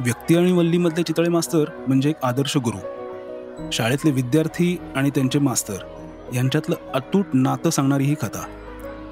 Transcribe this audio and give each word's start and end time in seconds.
व्यक्ती 0.00 0.36
आणि 0.36 0.52
वल्लीमधले 0.52 1.02
चितळे 1.02 1.28
मास्तर 1.28 1.64
म्हणजे 1.88 2.10
एक 2.10 2.16
आदर्श 2.22 2.56
गुरु. 2.56 2.78
शाळेतले 3.72 4.10
विद्यार्थी 4.10 4.78
आणि 4.96 5.10
त्यांचे 5.10 5.38
मास्तर 5.38 5.76
यांच्यातलं 6.34 6.76
अतूट 6.94 7.26
नातं 7.34 7.70
सांगणारी 7.70 8.04
ही 8.04 8.14
कथा. 8.14 8.46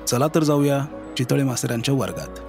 चला 0.09 0.27
तर 0.35 0.43
जाऊया 0.43 0.87
चितळे 1.19 1.43
मास्तरांच्या 1.43 1.95
वर्गात. 1.95 2.41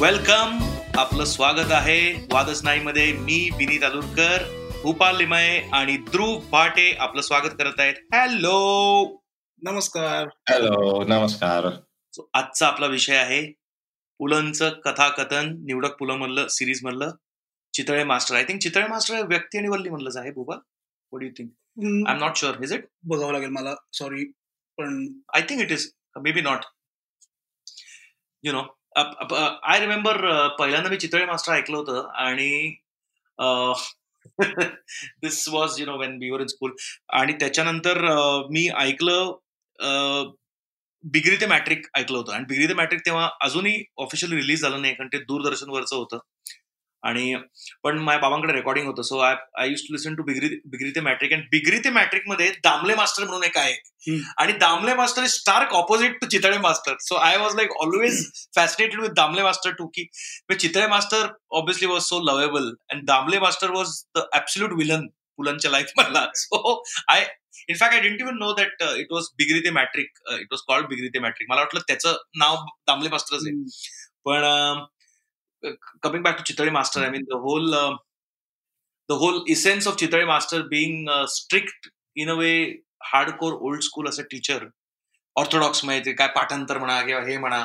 वेलकम 0.00 0.61
आपलं 0.98 1.24
स्वागत 1.24 1.70
आहे 1.70 2.26
वादच 2.32 2.64
नाही 2.64 2.80
मध्ये 2.80 3.12
मी 3.12 3.50
विनीत 3.58 3.82
अलुरकर 3.82 4.42
भूपाल 4.82 5.16
लिमये 5.16 5.60
आणि 5.72 5.96
ध्रुव 5.96 6.38
भाटे 6.50 6.90
आपलं 6.92 7.22
स्वागत 7.22 7.54
करत 7.58 7.80
आहेत. 7.80 7.94
हॅलो 8.14 9.20
नमस्कार. 9.62 10.28
हॅलो 10.48 11.04
नमस्कार. 11.04 11.66
So, 12.16 12.24
आजचा 12.34 12.66
आपला 12.66 12.86
विषय 12.86 13.16
आहे 13.16 13.42
पुलंचं 14.18 14.68
कथाकथन 14.80 15.54
निवडक 15.64 15.96
पुलं 15.98 16.16
मधलं 16.16 16.48
सिरीज 16.48 16.84
मधलं 16.84 17.14
Chitale 17.74 18.04
master. 18.04 18.34
I 18.34 18.44
think 18.44 18.60
Chitale 18.60 18.86
master 18.86 19.26
Vyakti 19.26 19.58
ani 19.58 19.68
Valli 19.68 19.90
मधलंच 19.90 20.16
आहे 20.16 20.30
Bhupal. 20.30 20.58
What 21.12 21.22
you 21.22 21.30
think 21.38 21.50
I 22.08 22.14
am 22.14 22.20
not 22.20 22.36
sure 22.36 22.62
is 22.62 22.72
it 22.72 22.84
बघावं 23.02 23.32
लागेल 23.32 23.50
मला. 23.50 23.74
सॉरी 23.92 24.24
पण 24.78 25.06
I 25.34 25.42
think 25.42 25.62
it 25.62 25.72
is 25.72 25.90
maybe 26.32 26.40
not 26.40 26.64
you 28.44 28.52
know 28.52 28.62
I 28.96 29.78
remember 29.80 30.16
पहिल्यांदा 30.58 30.90
मी 30.90 30.96
Chitale 30.96 31.24
master 31.26 31.52
ऐकलं 31.52 31.76
होतं 31.76 32.08
आणि 32.24 32.74
this 35.22 35.48
was 35.48 35.80
you 35.80 35.86
know 35.86 35.96
when 35.98 36.16
we 36.20 36.30
were 36.30 36.40
in 36.40 36.46
school 36.46 36.72
आणि 37.20 37.32
त्याच्यानंतर 37.40 38.00
मी 38.50 38.68
ऐकलं 38.78 39.32
बिग्री 41.04 41.36
ते 41.40 41.46
मॅट्रिक 41.46 41.86
ऐकलं 41.96 42.16
होतं. 42.18 42.32
आणि 42.32 42.44
बिग्री 42.48 42.68
ते 42.68 42.74
मॅट्रिक 42.74 43.00
तेव्हा 43.06 43.28
अजूनही 43.40 43.82
ऑफिशियली 43.98 44.36
रिलीज 44.36 44.62
झालं 44.62 44.80
नाही 44.82 44.94
कारण 44.94 45.08
ते 45.12 45.18
दूरदर्शनवरचं 45.24 45.96
होतं. 45.96 46.18
आणि 47.02 47.34
पण 47.82 47.98
माझ्या 47.98 48.20
बाबांकडे 48.20 48.52
रेकॉर्डिंग 48.52 48.86
होतं. 48.86 49.02
So 49.02 49.18
I 49.18 49.34
I 49.60 49.68
used 49.68 49.82
to 49.82 49.94
listen 49.94 50.14
to 50.14 50.22
Bigri 50.24 50.48
Bigri 50.70 50.90
ते 50.94 51.00
मॅट्रिक 51.00 51.32
आणि 51.32 51.42
बिग्री 51.50 51.78
ते 51.84 51.90
मॅट्रिकमध्ये 51.90 52.50
दामले 52.64 52.94
मास्टर 52.94 53.24
म्हणून 53.24 53.44
एक 53.44 53.56
आहे. 53.58 53.74
आणि 54.38 54.52
Damle 54.58 54.94
master 54.94 55.22
is 55.22 55.30
stark 55.30 55.74
opposite 55.74 56.20
to 56.20 56.26
Chitale 56.28 56.58
master. 56.58 56.94
So 57.00 57.14
I 57.16 57.36
was 57.38 57.56
like 57.56 57.72
always 57.80 58.24
fascinated 58.56 59.00
with 59.00 59.10
Damle 59.16 59.42
master 59.42 59.70
too 59.78 59.86
की 59.94 60.06
Chitale 60.60 60.86
master 60.86 61.26
obviously 61.58 61.86
was 61.88 62.02
so 62.02 62.20
lovable 62.30 62.72
and 62.90 63.04
Damle 63.06 63.38
master 63.40 63.70
was 63.70 64.02
the 64.16 64.22
absolute 64.34 64.72
villain 64.78 65.06
पुलनच्या 65.38 65.70
life 65.70 65.92
मधला. 65.98 66.26
So 66.34 66.82
I 67.08 67.26
in fact 67.68 67.94
I 67.94 68.00
didn't 68.00 68.20
even 68.20 68.38
know 68.38 68.52
that 68.54 68.82
it 68.82 69.12
was 69.12 69.26
Bigri 69.38 69.60
ते 69.64 69.70
matric 69.70 70.18
it 70.30 70.46
was 70.52 70.60
called 70.68 70.86
Bigri 70.88 71.08
ते 71.08 71.18
matric 71.20 71.50
मला 71.50 71.60
वाटलं 71.60 71.80
त्याचं 71.88 72.16
नाव 72.38 72.56
दामले 72.86 73.08
मास्टरच 73.08 73.46
आहे. 73.46 73.54
पण 74.24 74.44
coming 76.02 76.22
back 76.22 76.38
to 76.38 76.44
Chitale 76.44 76.70
Master, 76.70 77.00
I 77.00 77.06
hmm. 77.06 77.12
mean 77.12 77.26
the 77.28 77.38
whole 77.38 77.74
uh, 77.74 77.96
the 79.08 79.16
whole 79.16 79.44
essence 79.48 79.86
of 79.86 79.96
Chitale 79.96 80.26
Master 80.26 80.64
being 80.64 81.08
uh, 81.08 81.26
strict 81.26 81.90
in 82.16 82.28
a 82.28 82.36
way, 82.36 82.80
hardcore 83.12 83.60
old 83.60 83.82
school 83.82 84.08
as 84.08 84.18
a 84.18 84.24
teacher, 84.24 84.60
orthodox 85.36 85.84
माहिती 85.84 86.12
काय 86.12 86.28
पाठांतर 86.28 86.78
म्हणा 86.78 87.00
किंवा 87.02 87.22
हे 87.22 87.36
म्हणा 87.38 87.64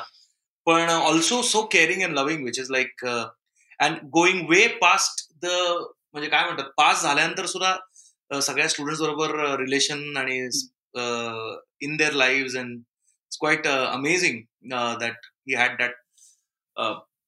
पण 0.66 0.90
also 0.90 1.42
so 1.42 1.62
caring 1.72 2.02
and 2.03 2.14
loving 2.14 2.44
which 2.45 2.59
is 2.59 2.70
like 2.72 3.06
and 3.06 3.98
going 4.14 4.50
way 4.50 4.68
past 4.81 5.28
the 5.42 5.45
म्हणजे 5.45 6.30
काय 6.30 6.45
म्हणतात 6.45 6.70
पास 6.78 7.02
झाल्यानंतर 7.02 7.45
सुद्धा 7.45 7.75
uh, 8.34 8.40
सगळ्या 8.40 8.68
स्टुडंट 8.70 8.98
बरोबर 9.00 9.36
uh, 9.45 9.58
रिलेशन 9.59 10.18
आणि 10.18 10.40
in 11.81 11.96
their 11.97 12.14
life 12.14 12.56
and 12.58 12.78
it's 12.78 13.38
quite 13.40 13.68
amazing 13.68 14.41
that 15.00 15.25
he 15.25 15.56
had 15.56 15.78
that 15.78 15.94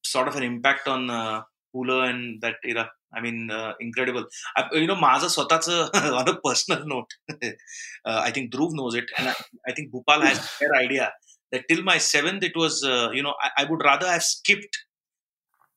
sort 0.08 0.28
of 0.28 0.36
an 0.36 0.42
impact 0.42 0.88
on 0.88 1.10
uh, 1.10 1.42
Pula 1.74 2.08
and 2.10 2.40
that 2.42 2.56
era. 2.64 2.90
I 3.16 3.20
mean, 3.20 3.50
uh, 3.50 3.72
incredible. 3.80 4.24
I, 4.56 4.64
you 4.72 4.86
know, 4.86 4.96
माझं 5.00 5.28
स्वतःचं 5.28 5.90
on 6.20 6.28
a 6.28 6.36
personal 6.46 6.86
note, 6.92 7.14
uh, 7.30 8.20
I 8.22 8.30
think 8.30 8.52
Dhruv 8.54 8.72
knows 8.72 8.96
it, 9.00 9.12
and 9.16 9.28
I, 9.28 9.34
I 9.68 9.72
think 9.72 9.92
Bhupal 9.92 10.24
has 10.28 10.38
a 10.38 10.42
fair 10.42 10.74
idea 10.78 11.12
that 11.52 11.68
till 11.68 11.84
my 11.84 11.98
seventh, 11.98 12.42
it 12.42 12.56
was, 12.56 12.82
uh, 12.84 13.10
you 13.12 13.22
know, 13.22 13.34
I, 13.42 13.50
I 13.62 13.64
would 13.70 13.84
rather 13.84 14.08
have 14.08 14.24
skipped 14.24 14.80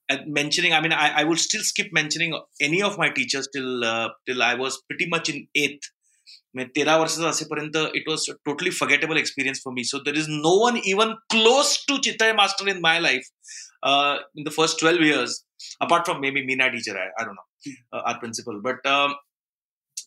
at 0.10 0.28
mentioning. 0.40 0.74
I 0.74 0.82
mean, 0.82 0.94
I, 0.94 1.10
I 1.22 1.24
would 1.24 1.40
still 1.40 1.62
skip 1.62 1.94
mentioning 2.00 2.34
any 2.70 2.82
of 2.82 2.98
my 2.98 3.10
teachers 3.10 3.50
till 3.54 3.86
uh, 3.92 4.10
till 4.26 4.42
I 4.42 4.56
was 4.56 4.82
pretty 4.90 5.08
much 5.16 5.30
in 5.36 5.46
eighth. 5.66 5.94
म्हणजे 6.56 6.72
तेरा 6.76 6.96
वर्षाचं 6.98 7.30
असेपर्यंत 7.30 7.76
it 7.96 8.08
was 8.10 8.26
totally 8.46 8.70
फॉर्गेटेबल 8.78 9.18
experience 9.18 9.60
for 9.64 9.74
me 9.74 9.84
so 9.84 9.98
there 10.04 10.16
is 10.18 10.28
no 10.30 10.54
one 10.66 10.80
even 10.92 11.14
close 11.34 11.78
to 11.88 11.98
Chitale 12.04 12.32
master 12.34 12.68
in 12.68 12.80
my 12.82 13.00
life 13.00 13.28
uh, 13.84 14.18
in 14.36 14.44
the 14.44 14.52
first 14.52 14.80
12 14.80 15.02
years, 15.02 15.44
apart 15.82 16.06
from 16.06 16.22
maybe 16.22 16.46
Meena 16.46 16.72
teacher, 16.72 16.98
I, 16.98 17.08
I 17.22 17.26
don't 17.26 17.36
know, 17.36 17.74
uh, 17.94 18.02
our 18.06 18.20
principal. 18.20 18.62
But 18.64 18.86
um, 18.86 19.16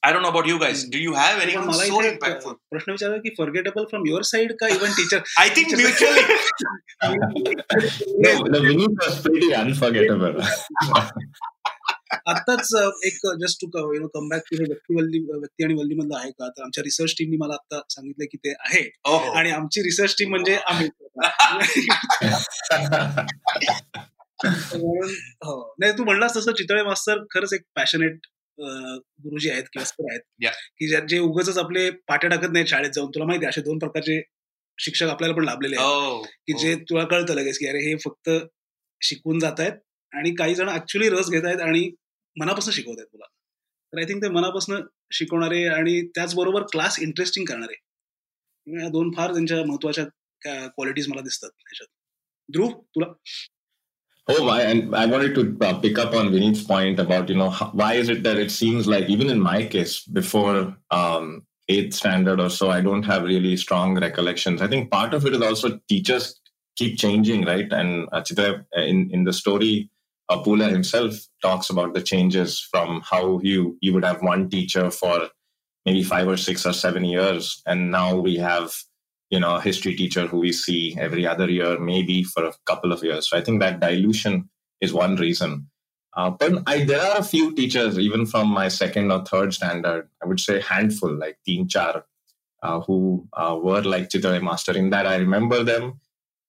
I 0.03 0.13
don't 0.13 0.23
know 0.23 0.31
about 0.31 0.47
you 0.47 0.59
guys. 0.59 0.85
Do 0.85 0.99
you 0.99 1.15
have 1.15 1.41
anyone 1.43 1.67
मला 1.67 1.87
so 1.87 2.01
इथे 2.01 2.11
impactful? 2.13 2.55
प्रश्न 2.73 2.93
विचारला 2.93 3.17
की 3.25 3.31
फॉर्गेटेबल 3.39 3.85
from 3.91 4.07
your 4.09 4.23
side 4.29 4.53
का 4.61 4.69
even 4.77 4.93
teacher 5.01 5.23
I 5.39 5.49
think 5.57 5.75
mutually. 5.81 6.25
No, 8.27 8.33
the 8.55 8.61
Vinny 8.67 8.87
was 9.03 9.21
pretty 9.27 9.53
unforgettable. 9.55 10.41
आताच 12.14 12.70
एक 13.04 13.18
just 13.42 13.62
to 13.62 13.96
you 13.96 14.02
know 14.02 14.08
come 14.08 14.28
back 14.30 14.42
to 14.52 14.58
हे 14.58 14.64
व्यक्ती 14.64 14.96
वल्ली 14.96 15.20
व्यक्ती 15.20 15.64
आणि 15.64 15.74
वल्ली 15.74 15.96
मधलं 15.96 16.18
आहे 16.18 16.32
का? 16.32 16.50
तर 16.50 16.64
आमच्या 16.64 16.84
रिसर्च 16.84 17.14
टीमनी 17.18 17.38
मला 17.38 17.54
आता 17.54 17.82
सांगितलं 17.90 18.26
की 18.26 18.38
ते 18.38 18.52
आहे. 18.52 18.90
Oh, 19.08 19.38
आणि 19.38 19.52
आमची 19.52 19.82
रिसर्च 19.82 20.16
टीम 20.20 20.30
म्हणजे 20.30 20.56
आम्ही. 20.56 20.88
हो. 25.46 25.76
नाही 25.80 25.92
तू 25.92 26.04
म्हणलास 26.04 26.36
तसं 26.38 26.52
चितळे 26.52 26.84
मास्तर 26.84 27.24
खरंच 27.32 27.54
एक 27.54 27.62
पॅशनेट 27.76 28.28
गुरुजी 28.60 29.50
आहेत 29.50 29.64
किंवा 29.64 29.86
सर 29.86 30.12
आहेत. 30.12 30.22
की 30.80 30.88
जे 31.08 31.20
उगाच 31.20 31.58
आपले 31.58 31.90
पाट्या 31.90 32.30
टाकत 32.30 32.54
नाहीत 32.54 32.68
शाळेत 32.68 32.92
जाऊन. 32.96 33.10
तुला 33.10 33.26
माहिती 33.26 33.46
असे 33.46 33.62
दोन 33.62 33.78
प्रकारचे 33.78 34.22
शिक्षक 34.78 35.06
आपल्याला 35.06 35.36
पण 35.36 35.46
लाभलेले 35.46 35.76
आहेत. 35.76 36.26
की. 36.48 36.54
जे 36.54 36.76
तुला 36.76 37.04
कळतं 37.04 37.34
लगेच 37.34 37.58
की 37.58 37.68
अरे 37.68 37.80
हे 37.80 37.96
फक्त 38.06 38.30
शिकवून 39.02 39.40
जात 39.40 39.60
आहेत 39.60 39.74
आणि 40.19 40.35
काही 40.35 40.55
जण 40.55 40.69
ऍक्च्युली 40.69 41.09
रस 41.11 41.31
घेत 41.31 41.45
आहेत 41.45 41.61
आणि 41.61 41.91
मनापासून 42.37 42.75
शिकवत 42.75 42.99
आहेत 42.99 43.07
तुला 43.13 43.27
तर 43.93 43.99
आय 43.99 44.05
थिंक 44.05 44.23
ते 44.23 44.29
मनापासून 44.29 44.83
शिकवणारे 45.13 45.65
आणि 45.69 46.01
त्याचबरोबर 46.15 46.63
क्लास 46.73 46.99
इंटरेस्टिंग 47.03 47.47
करणारे 47.47 47.75
या 48.83 48.89
दोन 48.89 49.11
फार 49.17 49.33
त्यांच्या 49.33 49.65
महत्वाच्या 49.67 50.05
क्वालिटीज 50.69 51.09
मला 51.09 51.21
दिसतात 51.21 51.51
ह्याच्यात 51.57 51.89
ध्रुव 52.53 52.71
तुला 52.97 53.13
Oh, 54.29 54.49
I, 54.49 54.63
and 54.63 54.95
I 54.95 55.07
wanted 55.07 55.35
to 55.35 55.67
uh, 55.67 55.81
pick 55.81 55.99
up 55.99 56.15
on 56.15 56.31
Vinny's 56.31 56.63
point 56.65 57.01
about, 57.01 57.29
you 57.29 57.35
know, 57.35 57.51
how, 57.51 57.71
why 57.73 57.95
is 57.95 58.09
it 58.09 58.23
that 58.23 58.37
it 58.37 58.53
seems 58.53 58.87
like, 58.87 59.09
even 59.09 59.29
in 59.29 59.41
my 59.41 59.67
case, 59.67 59.95
before 60.19 60.77
um, 60.91 61.43
eighth 61.69 61.95
standard 61.95 62.41
or 62.41 62.49
so, 62.49 62.71
I 62.71 62.81
don't 62.81 63.03
have 63.03 63.25
really 63.25 63.57
strong 63.57 63.99
recollections. 63.99 64.63
I 64.63 64.69
think 64.69 64.91
part 64.91 65.15
of 65.15 65.27
it 65.27 65.35
is 65.35 65.43
also 65.43 65.81
teachers 65.89 66.39
keep 66.77 66.97
changing, 66.97 67.45
right? 67.45 67.73
And 67.73 68.09
uh, 68.13 68.21
Chitra, 68.21 68.65
in, 68.77 69.11
in 69.11 69.25
the 69.25 69.33
story, 69.33 69.91
uh, 70.30 70.42
Pula 70.42 70.70
himself 70.70 71.16
talks 71.42 71.70
about 71.70 71.94
the 71.94 72.02
changes 72.02 72.60
from 72.60 73.02
how 73.02 73.40
you, 73.44 73.78
you 73.82 73.94
would 73.94 74.06
have 74.06 74.22
one 74.22 74.50
teacher 74.50 74.90
for 74.92 75.30
maybe 75.86 76.04
five 76.04 76.28
or 76.28 76.38
six 76.38 76.66
or 76.66 76.74
seven 76.74 77.06
years. 77.06 77.62
And 77.66 77.92
now 77.92 78.16
we 78.16 78.38
have 78.38 78.74
you 79.30 79.40
know, 79.40 79.56
a 79.56 79.62
history 79.62 79.96
teacher 79.96 80.28
who 80.28 80.40
we 80.40 80.52
see 80.52 80.96
every 81.00 81.26
other 81.26 81.50
year, 81.50 81.80
maybe 81.80 82.24
for 82.24 82.46
a 82.46 82.54
couple 82.66 82.92
of 82.92 83.04
years. 83.04 83.30
So 83.30 83.38
I 83.38 83.42
think 83.42 83.60
that 83.60 83.80
dilution 83.80 84.50
is 84.82 84.94
one 84.94 85.16
reason. 85.16 85.68
Uh, 86.16 86.30
but 86.30 86.64
I, 86.68 86.86
there 86.86 87.02
are 87.02 87.18
a 87.18 87.24
few 87.24 87.54
teachers, 87.54 88.00
even 88.00 88.26
from 88.26 88.48
my 88.48 88.70
second 88.70 89.12
or 89.12 89.26
third 89.26 89.54
standard, 89.54 90.08
I 90.24 90.28
would 90.28 90.40
say 90.40 90.62
handful, 90.62 91.14
like 91.14 91.38
Teen 91.46 91.68
Char, 91.68 92.06
uh, 92.64 92.80
who 92.82 93.28
uh, 93.34 93.58
were 93.62 93.82
like 93.82 94.10
Chitale 94.10 94.42
Master. 94.42 94.72
In 94.78 94.92
that, 94.92 95.06
I 95.08 95.18
remember 95.18 95.64
them. 95.64 96.00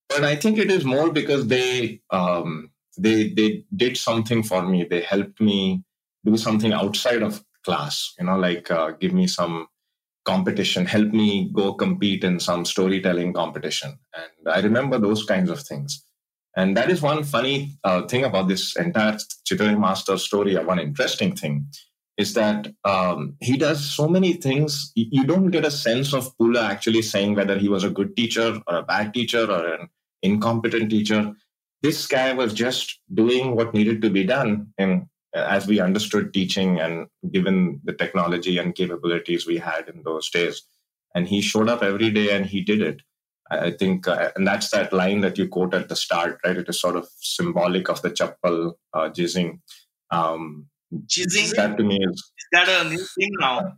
But 0.08 0.22
I 0.22 0.36
think 0.36 0.58
it 0.58 0.70
is 0.70 0.84
more 0.84 1.10
because 1.10 1.48
they 1.48 2.00
um, 2.10 2.70
they 2.98 3.30
they 3.30 3.64
did 3.74 3.96
something 3.96 4.42
for 4.42 4.66
me. 4.66 4.84
They 4.84 5.02
helped 5.02 5.40
me 5.40 5.82
do 6.24 6.36
something 6.36 6.72
outside 6.72 7.22
of 7.22 7.42
class. 7.64 8.14
You 8.18 8.26
know, 8.26 8.36
like 8.36 8.70
uh, 8.70 8.92
give 8.92 9.12
me 9.12 9.26
some 9.26 9.66
competition, 10.24 10.86
help 10.86 11.12
me 11.12 11.50
go 11.52 11.72
compete 11.74 12.24
in 12.24 12.40
some 12.40 12.64
storytelling 12.64 13.32
competition. 13.32 13.98
And 14.14 14.54
I 14.54 14.60
remember 14.60 14.98
those 14.98 15.24
kinds 15.24 15.50
of 15.50 15.60
things. 15.60 16.04
And 16.56 16.76
that 16.76 16.90
is 16.90 17.02
one 17.02 17.22
funny 17.22 17.78
uh, 17.84 18.06
thing 18.06 18.24
about 18.24 18.48
this 18.48 18.76
entire 18.76 19.18
Chitale 19.44 19.78
Master 19.78 20.16
story. 20.18 20.56
uh, 20.56 20.64
One 20.64 20.78
interesting 20.78 21.36
thing 21.36 21.66
is 22.16 22.32
that 22.32 22.66
um, 22.84 23.36
he 23.40 23.58
does 23.58 23.84
so 23.84 24.08
many 24.08 24.32
things. 24.34 24.90
You 24.94 25.06
you 25.10 25.24
don't 25.24 25.50
get 25.50 25.66
a 25.66 25.70
sense 25.70 26.14
of 26.14 26.36
Pula 26.38 26.62
actually 26.62 27.02
saying 27.02 27.34
whether 27.34 27.58
he 27.58 27.68
was 27.68 27.84
a 27.84 27.90
good 27.90 28.16
teacher 28.16 28.60
or 28.66 28.76
a 28.76 28.82
bad 28.82 29.12
teacher 29.12 29.44
or 29.44 29.74
an 29.74 29.88
incompetent 30.22 30.90
teacher. 30.90 31.34
This 31.82 32.06
guy 32.06 32.32
was 32.32 32.54
just 32.54 33.00
doing 33.12 33.54
what 33.54 33.74
needed 33.74 34.02
to 34.02 34.10
be 34.10 34.24
done 34.24 34.72
in 34.78 35.08
as 35.34 35.66
we 35.66 35.80
understood 35.80 36.32
teaching 36.32 36.80
and 36.80 37.06
given 37.30 37.80
the 37.84 37.92
technology 37.92 38.56
and 38.58 38.74
capabilities 38.74 39.46
we 39.46 39.58
had 39.58 39.88
in 39.88 40.02
those 40.02 40.30
days 40.30 40.62
and 41.14 41.28
he 41.28 41.40
showed 41.40 41.68
up 41.68 41.82
every 41.82 42.10
day 42.10 42.30
and 42.30 42.46
he 42.46 42.60
did 42.62 42.80
it 42.80 43.02
i 43.50 43.70
think 43.70 44.08
uh, 44.08 44.30
and 44.36 44.46
that's 44.46 44.70
that 44.70 44.92
line 44.92 45.20
that 45.20 45.36
you 45.38 45.46
quote 45.48 45.74
at 45.74 45.88
the 45.88 45.96
start 45.96 46.38
right 46.44 46.56
it 46.56 46.68
is 46.68 46.80
sort 46.80 46.96
of 46.96 47.06
symbolic 47.20 47.88
of 47.90 48.00
the 48.02 48.10
chappal 48.10 48.72
uh, 48.94 49.08
jizzing 49.10 49.60
um 50.10 50.66
Jizzing? 50.94 51.50
that 51.56 51.76
to 51.76 51.82
me 51.84 51.98
is 52.00 52.16
Is 52.42 52.46
that 52.52 52.68
a 52.68 52.88
new 52.88 53.04
thing 53.16 53.30
now? 53.40 53.72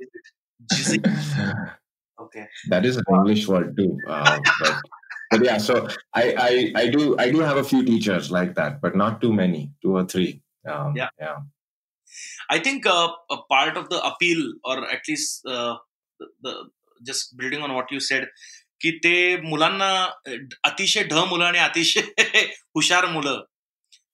Jizzing? 0.73 1.05
Okay. 2.21 2.47
that 2.69 2.85
is 2.85 2.97
an 2.97 3.05
english 3.17 3.47
word 3.49 3.77
too 3.77 3.97
uh, 4.07 4.39
but 4.61 4.75
but 5.32 5.44
yeah 5.46 5.58
so 5.66 5.76
I, 6.22 6.24
I 6.48 6.52
i 6.82 6.86
do 6.96 7.04
i 7.24 7.32
do 7.36 7.40
have 7.50 7.58
a 7.62 7.64
few 7.72 7.82
teachers 7.86 8.28
like 8.38 8.52
that 8.58 8.76
but 8.82 8.96
not 9.02 9.20
too 9.22 9.32
many 9.42 9.62
two 9.86 9.96
or 10.02 10.06
three 10.14 10.32
um, 10.74 10.96
Yeah. 11.02 11.10
yeah 11.20 11.40
I 12.56 12.60
think 12.66 12.86
uh, 12.86 13.08
a 13.32 13.38
part 13.52 13.78
of 13.78 13.86
the 13.90 14.00
appeal, 14.08 14.42
or 14.64 14.76
at 14.96 15.08
least 15.08 15.48
uh, 15.48 15.76
the, 16.20 16.28
the 16.44 16.52
just 17.08 17.36
building 17.38 17.62
on 17.68 17.74
what 17.78 17.92
you 17.96 18.00
said, 18.08 18.28
की 18.82 18.92
ते 19.06 19.14
मुलांना 19.50 19.88
अ, 20.28 20.36
अतिशय 20.70 21.04
ढ 21.12 21.24
मुलं 21.30 21.46
आणि 21.46 21.60
अतिशय 21.60 22.02
हुशार 22.76 23.06
मुलं 23.16 23.42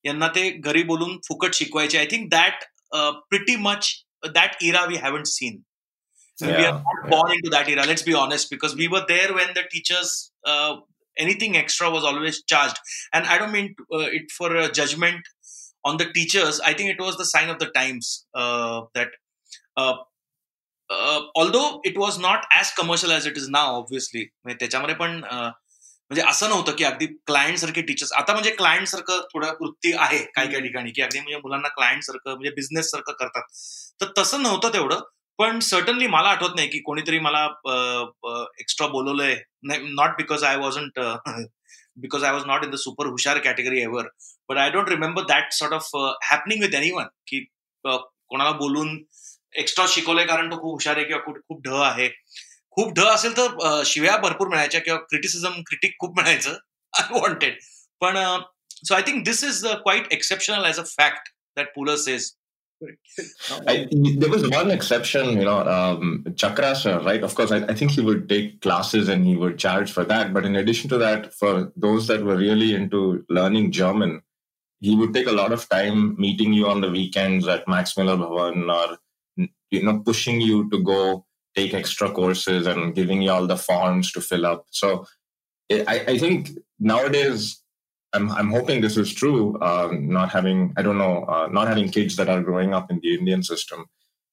यांना 0.05 0.27
ते 0.35 0.49
घरी 0.69 0.83
बोलून 0.93 1.17
फुकट 1.27 1.53
शिकवायचे 1.59 1.97
I 1.97 2.05
think 2.11 2.29
that 2.31 2.63
pretty 3.29 3.55
much 3.67 3.91
that 4.35 4.63
era 4.69 4.85
we 4.93 4.97
haven't 5.07 5.25
scene 5.37 5.61
we 6.41 6.51
are 6.53 6.59
Yeah, 6.61 6.71
not 6.71 6.99
yeah. 7.03 7.09
born 7.15 7.31
into 7.37 7.49
that 7.57 7.69
era 7.75 7.85
let's 7.91 8.05
be 8.09 8.13
honest 8.23 8.51
because 8.55 8.75
we 8.81 8.85
were 8.95 9.03
there 9.07 9.33
when 9.39 9.49
the 9.59 9.63
teachers 9.75 10.11
uh, 10.51 10.73
anything 11.17 11.55
extra 11.57 11.89
was 11.89 12.03
always 12.03 12.43
charged 12.43 12.77
and 13.13 13.25
i 13.25 13.37
don't 13.37 13.51
mean 13.51 13.73
uh, 13.93 14.07
it 14.19 14.31
for 14.31 14.55
a 14.55 14.71
judgment 14.71 15.21
on 15.83 15.97
the 15.97 16.11
teachers 16.17 16.59
i 16.61 16.73
think 16.73 16.89
it 16.89 17.01
was 17.07 17.17
the 17.17 17.25
sign 17.25 17.49
of 17.49 17.59
the 17.59 17.69
times 17.79 18.27
uh, 18.33 18.81
that 18.93 19.09
uh, 19.77 19.95
uh, 20.89 21.21
although 21.35 21.81
it 21.83 21.97
was 21.97 22.19
not 22.19 22.45
as 22.51 22.71
commercial 22.71 23.11
as 23.11 23.25
it 23.25 23.37
is 23.37 23.49
now 23.49 23.67
obviously 23.81 24.25
म्हणजे 24.43 24.57
त्याच्यामध्ये 24.59 24.95
पण 24.95 25.21
uh, 25.23 25.51
म्हणजे 26.09 26.29
असं 26.29 26.49
नव्हतं 26.49 26.75
की 26.75 26.83
अगदी 26.83 27.05
client 27.05 27.57
सारखे 27.57 27.81
teachers 27.81 28.11
आता 28.13 28.33
म्हणजे 28.33 28.51
क्लायंट 28.51 28.87
सारखं 28.87 29.19
थोडं 29.33 29.47
वृत्ती 29.59 29.91
आहे 29.93 30.17
काही 30.35 30.47
काही 30.47 30.61
ठिकाणी 30.61 30.91
की 30.91 31.01
अगदी 31.01 31.19
म्हणजे 31.19 31.37
मुलांना 31.37 31.67
क्लायंट 31.67 32.03
सारखं 32.03 32.29
म्हणजे 32.29 32.51
बिझनेस 32.51 32.89
सारखं 32.91 33.13
करतात 33.19 33.43
तर 34.01 34.11
तसं 34.17 34.41
नव्हतं 34.43 34.73
तेवढं 34.73 34.99
पण 35.38 35.58
सर्टनली 35.60 36.06
मला 36.06 36.28
आठवत 36.28 36.54
नाही 36.56 36.68
की 36.68 36.78
कोणीतरी 36.78 37.18
मला 37.18 37.44
extra 38.60 38.86
बोलवलंय. 38.86 39.34
Not 39.64 40.16
because 40.16 40.44
I 40.44 40.56
wasn't 40.56 40.98
because 41.96 42.24
I 42.24 42.32
was 42.32 42.44
not 42.46 42.64
in 42.64 42.70
the 42.70 42.74
super 42.76 43.06
हुशार 43.06 43.38
category 43.38 43.80
ever 43.82 44.08
but 44.48 44.58
I 44.58 44.70
don't 44.70 44.88
remember 44.88 45.22
that 45.24 45.52
sort 45.52 45.72
of 45.74 45.90
happening 46.24 46.62
with 46.62 46.74
any 46.74 46.90
one 46.90 47.06
की 47.26 47.44
कोणाला 47.84 48.50
बोलून 48.52 48.98
एक्स्ट्रा 49.58 49.84
शिकवलंय 49.88 50.24
कारण 50.26 50.50
तो 50.50 50.56
खूप 50.56 50.72
हुशार 50.72 50.96
आहे 50.96 51.04
किंवा 51.04 51.22
खूप 51.24 51.36
खूप 51.48 51.60
ढ 51.64 51.72
आहे. 51.82 52.08
खूप 52.76 52.92
ढ 52.98 53.04
असेल 53.08 53.36
तर 53.36 53.82
शिव्या 53.86 54.16
भरपूर 54.16 54.48
मिळायच्या 54.48 54.80
किंवा 54.80 54.98
क्रिटिसिझम 55.00 55.60
क्रिटिक 55.66 55.94
खूप 55.98 56.16
मिळायचं. 56.16 56.56
आय 56.98 57.20
वॉन्टेड 57.20 57.58
पण 58.00 58.16
so 58.84 58.94
I 58.94 59.02
think 59.02 59.24
this 59.24 59.42
is 59.44 59.64
quite 59.66 60.12
exceptional 60.12 60.64
as 60.64 60.78
a 60.80 60.82
fact 60.88 61.28
that 61.56 61.68
Pula's 61.74 62.08
is 62.08 62.30
I, 63.66 63.88
there 64.18 64.30
was 64.30 64.48
one 64.48 64.70
exception, 64.70 65.38
you 65.38 65.44
know, 65.44 65.66
um, 65.66 66.24
Chakra 66.36 66.74
right? 67.04 67.22
Of 67.22 67.34
course, 67.34 67.50
I, 67.50 67.58
I 67.66 67.74
think 67.74 67.92
he 67.92 68.00
would 68.00 68.28
take 68.28 68.60
classes 68.60 69.08
and 69.08 69.26
he 69.26 69.36
would 69.36 69.58
charge 69.58 69.92
for 69.92 70.04
that. 70.04 70.32
But 70.32 70.44
in 70.44 70.56
addition 70.56 70.90
to 70.90 70.98
that, 70.98 71.32
for 71.34 71.72
those 71.76 72.06
that 72.08 72.24
were 72.24 72.36
really 72.36 72.74
into 72.74 73.24
learning 73.28 73.72
German, 73.72 74.22
he 74.80 74.94
would 74.94 75.14
take 75.14 75.26
a 75.26 75.32
lot 75.32 75.52
of 75.52 75.68
time 75.68 76.14
meeting 76.20 76.52
you 76.52 76.66
on 76.68 76.80
the 76.80 76.90
weekends 76.90 77.48
at 77.48 77.66
Max 77.66 77.96
Mueller 77.96 78.16
Bhavan 78.16 78.70
or, 78.72 78.98
you 79.70 79.82
know, 79.82 80.00
pushing 80.00 80.40
you 80.40 80.68
to 80.70 80.82
go 80.82 81.24
take 81.56 81.72
extra 81.72 82.10
courses 82.10 82.66
and 82.66 82.94
giving 82.94 83.22
you 83.22 83.30
all 83.30 83.46
the 83.46 83.56
forms 83.56 84.12
to 84.12 84.20
fill 84.20 84.44
up. 84.44 84.66
So 84.70 85.06
I, 85.70 86.04
I 86.08 86.18
think 86.18 86.50
nowadays 86.78 87.63
I'm 88.14 88.30
I'm 88.30 88.50
hoping 88.50 88.80
this 88.80 88.96
is 88.96 89.12
true. 89.12 89.60
Um, 89.60 90.08
not 90.08 90.30
having 90.30 90.72
I 90.76 90.82
don't 90.82 90.98
know, 90.98 91.24
uh, 91.24 91.48
not 91.50 91.68
having 91.68 91.90
kids 91.90 92.16
that 92.16 92.28
are 92.28 92.42
growing 92.42 92.72
up 92.72 92.90
in 92.90 93.00
the 93.02 93.14
Indian 93.14 93.42
system, 93.42 93.86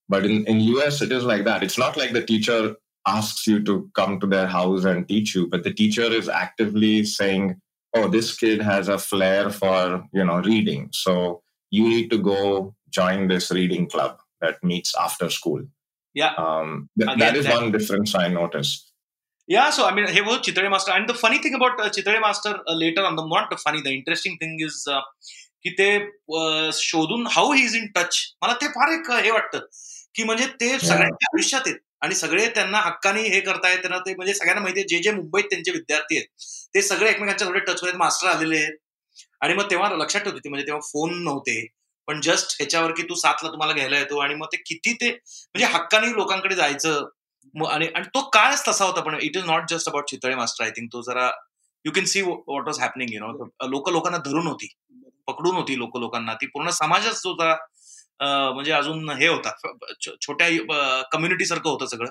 but 0.10 0.25
in 0.25 0.45
in 0.45 0.60
US 0.75 1.01
it 1.01 1.12
is 1.12 1.24
like 1.24 1.44
that. 1.45 1.63
It's 1.63 1.78
not 1.78 1.98
like 1.98 2.13
the 2.13 2.25
teacher 2.25 2.75
asks 3.07 3.48
you 3.48 3.63
to 3.63 3.89
come 3.95 4.19
to 4.19 4.28
their 4.28 4.48
house 4.48 4.83
and 4.86 5.07
teach 5.07 5.33
you, 5.36 5.48
but 5.48 5.63
the 5.63 5.74
teacher 5.74 6.04
is 6.04 6.30
actively 6.30 7.04
saying, 7.04 7.56
"Oh, 7.95 8.07
this 8.07 8.36
kid 8.38 8.62
has 8.62 8.88
a 8.89 8.98
flair 9.00 9.50
for 9.50 10.06
you 10.13 10.24
know 10.24 10.39
reading, 10.42 10.89
so 10.94 11.42
you 11.72 11.88
need 11.89 12.10
to 12.12 12.19
go 12.19 12.75
join 12.89 13.27
this 13.27 13.51
reading 13.51 13.89
club 13.89 14.19
that 14.42 14.63
meets 14.63 14.94
after 14.95 15.30
school." 15.30 15.63
Yeah. 16.13 16.34
um, 16.38 16.89
th- 17.00 17.07
Again, 17.07 17.19
that 17.19 17.36
is 17.38 17.45
that- 17.45 17.56
one 17.56 17.72
difference 17.72 18.13
I 18.16 18.27
noticed. 18.27 18.91
Yeah, 19.51 19.69
so 19.69 19.86
I 19.86 19.92
mean, 19.92 20.07
he 20.07 20.21
was 20.21 20.39
Chitale 20.42 20.68
master 20.69 20.94
and 20.94 21.09
the 21.09 21.15
funny 21.21 21.39
thing 21.44 21.56
about 21.56 21.80
uh, 21.83 21.89
Chitale 21.94 22.19
master 22.19 22.57
uh, 22.63 22.75
later 22.81 23.06
on 23.07 23.15
the 23.19 23.24
not 23.30 23.50
the 23.53 23.57
funny 23.63 23.81
the 23.88 23.94
interesting 23.94 24.36
thing 24.42 24.53
is 24.68 24.77
uh, 24.88 25.00
की 25.65 25.69
ते 25.77 25.88
uh, 26.33 26.71
शोधून 26.74 27.27
how 27.31 27.51
he 27.53 27.63
is 27.63 27.75
in 27.75 27.88
touch 27.95 28.19
मला 28.42 28.53
ते 28.62 28.68
फार 28.68 28.92
एक 28.94 29.12
हे 29.24 29.31
वाटतं 29.31 29.65
की 30.15 30.24
म्हणजे 30.24 30.45
ते 30.62 30.69
सगळ्यांच्या 30.80 31.30
आयुष्यात 31.33 31.62
आहेत 31.65 31.80
आणि 32.01 32.15
सगळे 32.15 32.48
त्यांना 32.56 32.77
हक्काने 32.77 33.21
हे 33.30 33.39
करतायत 33.39 33.80
त्यांना 33.81 33.98
ते 34.06 34.13
म्हणजे 34.15 34.33
सगळ्यांना 34.33 34.62
माहिती 34.62 34.80
आहे 34.80 34.88
जे 34.88 35.01
जे 35.03 35.12
मुंबईत 35.12 35.44
त्यांचे 35.44 35.71
विद्यार्थी 35.71 36.18
आहेत 36.18 36.27
ते 36.75 36.81
सगळे 36.81 37.09
एकमेकांच्या 37.09 37.48
थोडे 37.48 37.59
टच 37.59 37.83
मध्ये 37.83 37.98
मास्टर 37.98 38.27
आलेले 38.27 38.57
आहेत. 38.57 38.77
आणि 39.42 39.53
मग 39.53 39.69
तेव्हा 39.71 39.89
लक्षात 39.95 40.21
ठेवते 40.21 40.50
म्हणजे 40.50 40.65
तेव्हा 40.68 40.81
फोन 40.92 41.24
नव्हते 41.24 41.65
पण 42.07 42.21
जस्ट 42.21 42.56
ह्याच्यावर 42.59 42.92
की 42.92 43.03
तू 43.03 43.15
सातला 43.15 43.50
तुम्हाला 43.50 43.74
घ्यायला 43.74 43.98
येतो 44.00 44.19
आणि 44.19 44.36
मग 44.36 44.48
ते 44.53 44.57
किती 44.65 44.94
ते 45.01 45.09
म्हणजे 45.09 45.65
हक्काने 45.74 46.12
लोकांकडे 46.13 46.56
जायचं 46.56 47.07
आणि 47.70 47.88
आणि 47.96 48.06
तो 48.06 48.30
काळच 48.30 48.68
तसा 48.68 48.86
होता 48.86 49.02
पण 49.02 49.18
it 49.22 49.38
is 49.38 49.46
not 49.46 49.64
just 49.70 49.88
about 49.88 50.10
Chitale 50.10 50.36
master. 50.36 50.64
I 50.64 50.70
think 50.70 50.90
तो 50.94 51.02
जरा 51.02 51.32
you 51.86 51.92
can 51.92 52.06
see 52.06 52.22
what 52.22 52.68
was 52.68 52.80
happening 52.80 53.14
you 53.14 53.20
know 53.20 53.46
लोक 53.68 53.90
लोकांना 53.90 54.18
धरून 54.18 54.48
होती. 54.48 54.74
पकडून 55.28 55.56
होती 55.56 55.78
लोक 55.78 55.98
लोकांना. 55.98 56.34
ती 56.34 56.46
पूर्ण 56.46 56.70
समाजच 56.70 57.18
जो 57.18 57.34
जरा 57.34 57.56
म्हणजे 58.54 58.72
अजून 58.72 59.10
हे 59.10 59.28
होता. 59.28 59.52
छोट्या 60.22 61.02
कम्युनिटी 61.12 61.46
सारखं 61.46 61.70
होतं 61.70 61.86
सगळं. 61.86 62.10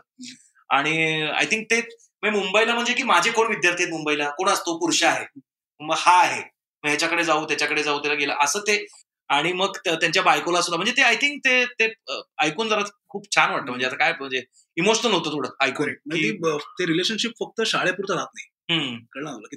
आणि 0.71 1.23
आय 1.23 1.47
थिंक 1.47 1.67
ते 1.71 1.81
म्हणजे 2.23 2.41
मुंबईला 2.41 2.75
म्हणजे 2.75 2.93
की 2.93 3.03
माझे 3.03 3.31
कोण 3.31 3.47
विद्यार्थी 3.47 3.83
आहेत 3.83 3.93
मुंबईला? 3.93 4.31
कोण 4.31 4.49
असतो? 4.49 4.79
पुरुष 4.79 5.05
आहे. 5.05 5.41
मग 5.81 5.95
हा 5.99 6.21
आहे. 6.21 6.43
मग 6.83 6.89
ह्याच्याकडे 6.89 7.25
जाऊ 7.25 7.45
त्याच्याकडे 7.45 7.83
जाऊ 7.83 7.99
त्याला 7.99 8.15
गेला. 8.15 8.35
असं 8.41 8.59
ते. 8.59 8.87
आणि 9.29 9.53
मग 9.53 9.77
त्या- 9.85 9.97
त्यांच्या 9.97 10.23
बायकोला 10.23 10.61
सुद्धा 10.63 10.77
म्हणजे 10.77 10.93
ते 10.93 11.03
आय 11.03 11.17
थिंक 11.17 11.47
ते 11.47 11.93
ऐकून 12.39 12.69
जरा 12.69 12.81
खूप 13.09 13.35
छान 13.35 13.51
वाटतं. 13.51 13.67
म्हणजे 13.67 13.87
आता 13.87 13.97
काय 13.97 14.13
म्हणजे 14.21 14.43
इमोशनल 14.77 15.13
होतं 15.13 15.31
थोडं 15.31 15.49
ऐकून. 15.61 15.91
म्हणजे 16.07 16.33
ती, 16.33 16.87
रिलेशनशिप 16.87 17.31
फक्त 17.41 17.63
शाळेपुरतं 17.67 18.15
राहत 18.15 18.27
नाही. 18.35 18.79
हम्म, 18.79 18.99
कळलं 19.13 19.39
की 19.39 19.57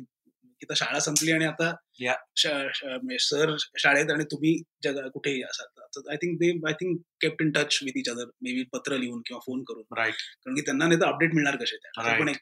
आता 0.64 0.74
शाळा 0.74 1.00
संपली 1.00 1.32
आणि 1.32 1.46
आता 1.46 1.76
Yeah. 2.04 3.20
सर 3.20 3.56
शाळेत 3.80 4.12
आणि 4.12 4.24
तुम्ही 4.24 4.62
जगा 4.84 5.08
कुठेही 5.08 5.44
असाल 5.44 6.10
I 6.10 6.16
think 6.16 6.38
they 6.38 6.68
I 6.68 6.74
think 6.74 7.00
kept 7.22 7.42
in 7.42 7.52
touch 7.52 7.80
with 7.84 7.92
each 7.96 8.10
other 8.10 8.26
maybe 8.54 8.64
पत्र 8.64 8.98
लिहून 8.98 9.22
किंवा 9.26 9.40
फोन 9.40 9.64
करून. 9.64 9.84
राईट 9.98 10.14
कारण 10.14 10.56
की 10.56 10.62
त्यांना 10.62 10.88
नाही 10.88 11.02
तर 11.02 11.06
अपडेट 11.06 11.34
मिळणार 11.34 11.56
कसे 11.56 11.76
त्या. 11.76 12.20
पण 12.20 12.30
एक 12.30 12.38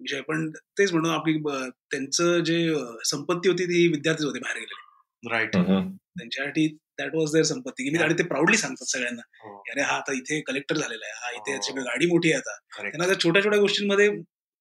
विषय. 0.00 0.20
पण 0.20 0.50
तेच 0.50 0.92
म्हणून 0.92 1.10
आपली 1.10 1.38
त्यांचं 1.90 2.38
जे 2.38 2.74
संपत्ती 3.04 3.48
होती 3.48 3.64
ती 3.64 3.88
विद्यार्थीच 3.88 4.26
होते 4.26 4.38
बाहेर 4.38 4.56
गेलेले. 4.56 5.36
राईट. 5.36 5.56
त्यांच्यासाठी 5.56 6.76
दॅट 6.98 7.14
वॉज 7.14 7.32
देअर 7.32 7.44
संपत्ती 7.44 7.84
की 7.84 7.90
मी. 7.90 7.98
आणि 7.98 8.14
ते 8.14 8.22
प्राऊडली 8.24 8.56
सांगतात 8.56 8.86
सगळ्यांना 8.86 9.22
हो, 9.40 9.56
अरे 9.70 9.82
हा 9.82 9.96
आता 9.96 10.12
इथे 10.12 10.40
कलेक्टर 10.42 10.76
झालेला 10.76 11.06
आहे 11.06 11.14
हा 11.16 11.30
इथे 11.32 11.50
हो. 11.50 11.54
याच्याकडे 11.54 11.84
गाडी 11.84 12.06
मोठी 12.06 12.32
आहे 12.32 12.38
आता. 12.38 12.56
त्यांना 12.82 13.06
त्या 13.06 13.18
छोट्या 13.20 13.42
छोट्या 13.44 13.60
गोष्टींमध्ये 13.60 14.08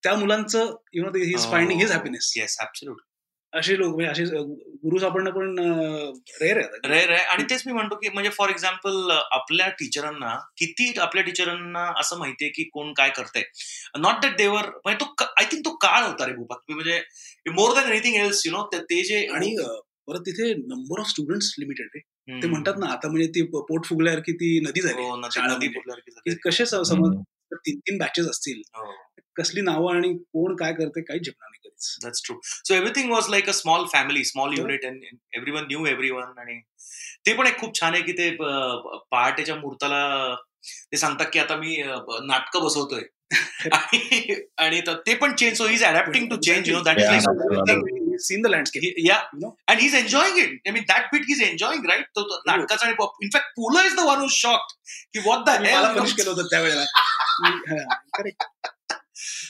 त्या 0.04 0.16
मुलांचं 0.16 0.76
you 0.94 1.04
know. 1.04 1.18
His 1.18 1.50
finding 1.52 1.80
his 1.82 1.92
happiness 1.92 2.34
yes 2.38 2.58
absolute 2.62 3.02
असे 3.54 3.78
लोक 3.78 3.94
म्हणजे 3.96 4.24
असे 4.24 4.40
गुरु 4.82 4.98
सापडणं 5.00 5.30
पण 5.32 5.60
रेअर 6.42 6.58
आहे. 6.58 6.88
रेअर 6.88 7.10
आहे 7.12 7.24
आणि 7.26 7.44
तेच 7.50 7.62
मी 7.66 7.74
म्हणतो 7.74 7.96
की 7.96 8.10
म्हणजे 8.10 8.30
फॉर 8.30 8.50
एक्झाम्पल 8.50 9.12
आपल्या 9.12 9.68
टीचरांना 9.80 10.36
किती 10.58 10.92
आपल्या 11.00 11.24
टीचरांना 11.24 11.86
असं 12.00 12.18
माहितीये 12.18 12.50
की 12.52 12.64
कोण 12.64 12.92
काय 12.94 13.10
करतंय 13.10 13.44
नॉट 14.00 14.22
दॅट 14.22 14.36
देवर 14.38 14.70
म्हणजे 14.76 15.06
तो 15.06 15.24
आय 15.24 15.46
थिंक 15.52 15.64
तो 15.66 15.76
काळ 15.78 16.04
होता 16.04 16.26
रे 16.26 16.34
की 16.34 16.74
म्हणजे 16.74 17.00
more 17.52 17.74
than 17.76 17.92
anything 17.92 18.16
else 18.16 18.46
you 18.46 18.52
know 18.52 18.64
ते 18.74 19.02
जे 19.04 19.26
आणि 19.28 19.56
परत 20.08 20.20
तिथे 20.20 20.54
नंबर 20.56 21.00
ऑफ 21.00 21.08
स्टुडंट्स 21.08 21.54
लिमिटेड 21.60 21.88
रे 21.96 22.00
हम्म. 22.00 22.15
ते 22.28 22.48
म्हणतात 22.48 22.74
ना 22.78 22.86
आता 22.86 23.08
म्हणजे 23.08 23.28
ती 23.28 23.42
पोट 23.44 23.86
फुगल्यावर 23.86 24.20
की 24.20 24.32
ती 24.34 24.60
नदी 24.60 24.82
झाली 24.82 25.02
हो. 25.02 25.16
कसे 26.46 26.66
समज 26.66 27.18
तीन 27.66 27.80
तीन 27.80 27.98
बॅचेस 27.98 28.28
असतील. 28.28 28.62
हो. 28.76 28.92
कसली 29.36 29.62
नावं 29.62 29.96
आणि 29.96 30.14
कोण 30.14 30.56
काय 30.56 30.74
करते 30.74 31.02
काही 31.02 31.20
झेपणार 31.20 31.50
नाही 31.50 31.68
कधीच. 31.70 31.96
That's 32.04 32.22
true 32.26 32.36
so 32.44 32.74
everything 32.74 33.12
was 33.12 33.30
like 33.30 33.50
a 33.50 33.52
small 33.52 33.86
family 33.94 34.24
small. 34.24 34.54
Unit 34.58 34.86
and 34.86 35.04
every 35.04 35.52
one 35.52 35.64
new 35.64 35.86
every 35.86 36.10
one 36.10 36.40
आणि 36.40 36.60
ते 37.26 37.34
पण 37.34 37.48
एक 37.48 37.58
खूप 37.60 37.80
छान 37.80 37.94
आहे 37.94 38.02
की 38.04 38.12
ते 38.12 38.30
पहाटेच्या 38.42 39.56
मुहूर्ताला 39.56 40.36
ते 40.92 40.98
सांगतात 40.98 41.26
की 41.34 41.40
आता 41.40 41.56
मी 41.56 41.76
नाटकं 42.24 42.66
बसवतोय. 42.66 43.02
आणि 43.72 44.34
आणि 44.58 44.82
त- 44.82 45.00
ते 45.08 45.14
पण 45.16 45.34
change 45.36 45.58
so 45.58 45.68
is 45.68 45.84
adapting 45.84 46.28
to 46.30 46.36
change 46.36 46.70
you 46.70 46.76
know 46.76 46.82
that 46.84 46.98
is 47.00 47.28
another- 47.28 48.05
he's 48.16 48.28
seen 48.32 48.46
the 48.48 48.52
landscape. 48.56 48.86
He- 48.88 49.06
yeah, 49.08 49.24
You 49.34 49.42
know? 49.44 49.52
and 49.74 49.86
he's 49.86 49.98
enjoying 50.02 50.40
it. 50.44 50.72
I 50.72 50.76
mean, 50.78 50.86
that 50.94 51.08
bit 51.14 51.28
he's 51.32 51.44
enjoying, 51.48 51.88
right? 51.94 52.06
तो 52.20 52.28
नाटकाचा 52.48 52.88
आणि 52.88 53.08
in 53.28 53.32
fact, 53.36 53.54
Pula 53.60 53.86
is 53.92 53.96
the 54.02 54.08
one 54.12 54.24
who's 54.26 54.38
shocked. 54.44 54.76
He 55.14 55.26
what 55.30 55.46
the 55.50 55.58
hell? 55.58 55.84
मला? 55.84 55.94
Punish 56.00 56.14
केलं 56.14 56.30
होतं 56.30 56.48
त्यावेळेला 56.52 56.86
correct 58.18 58.44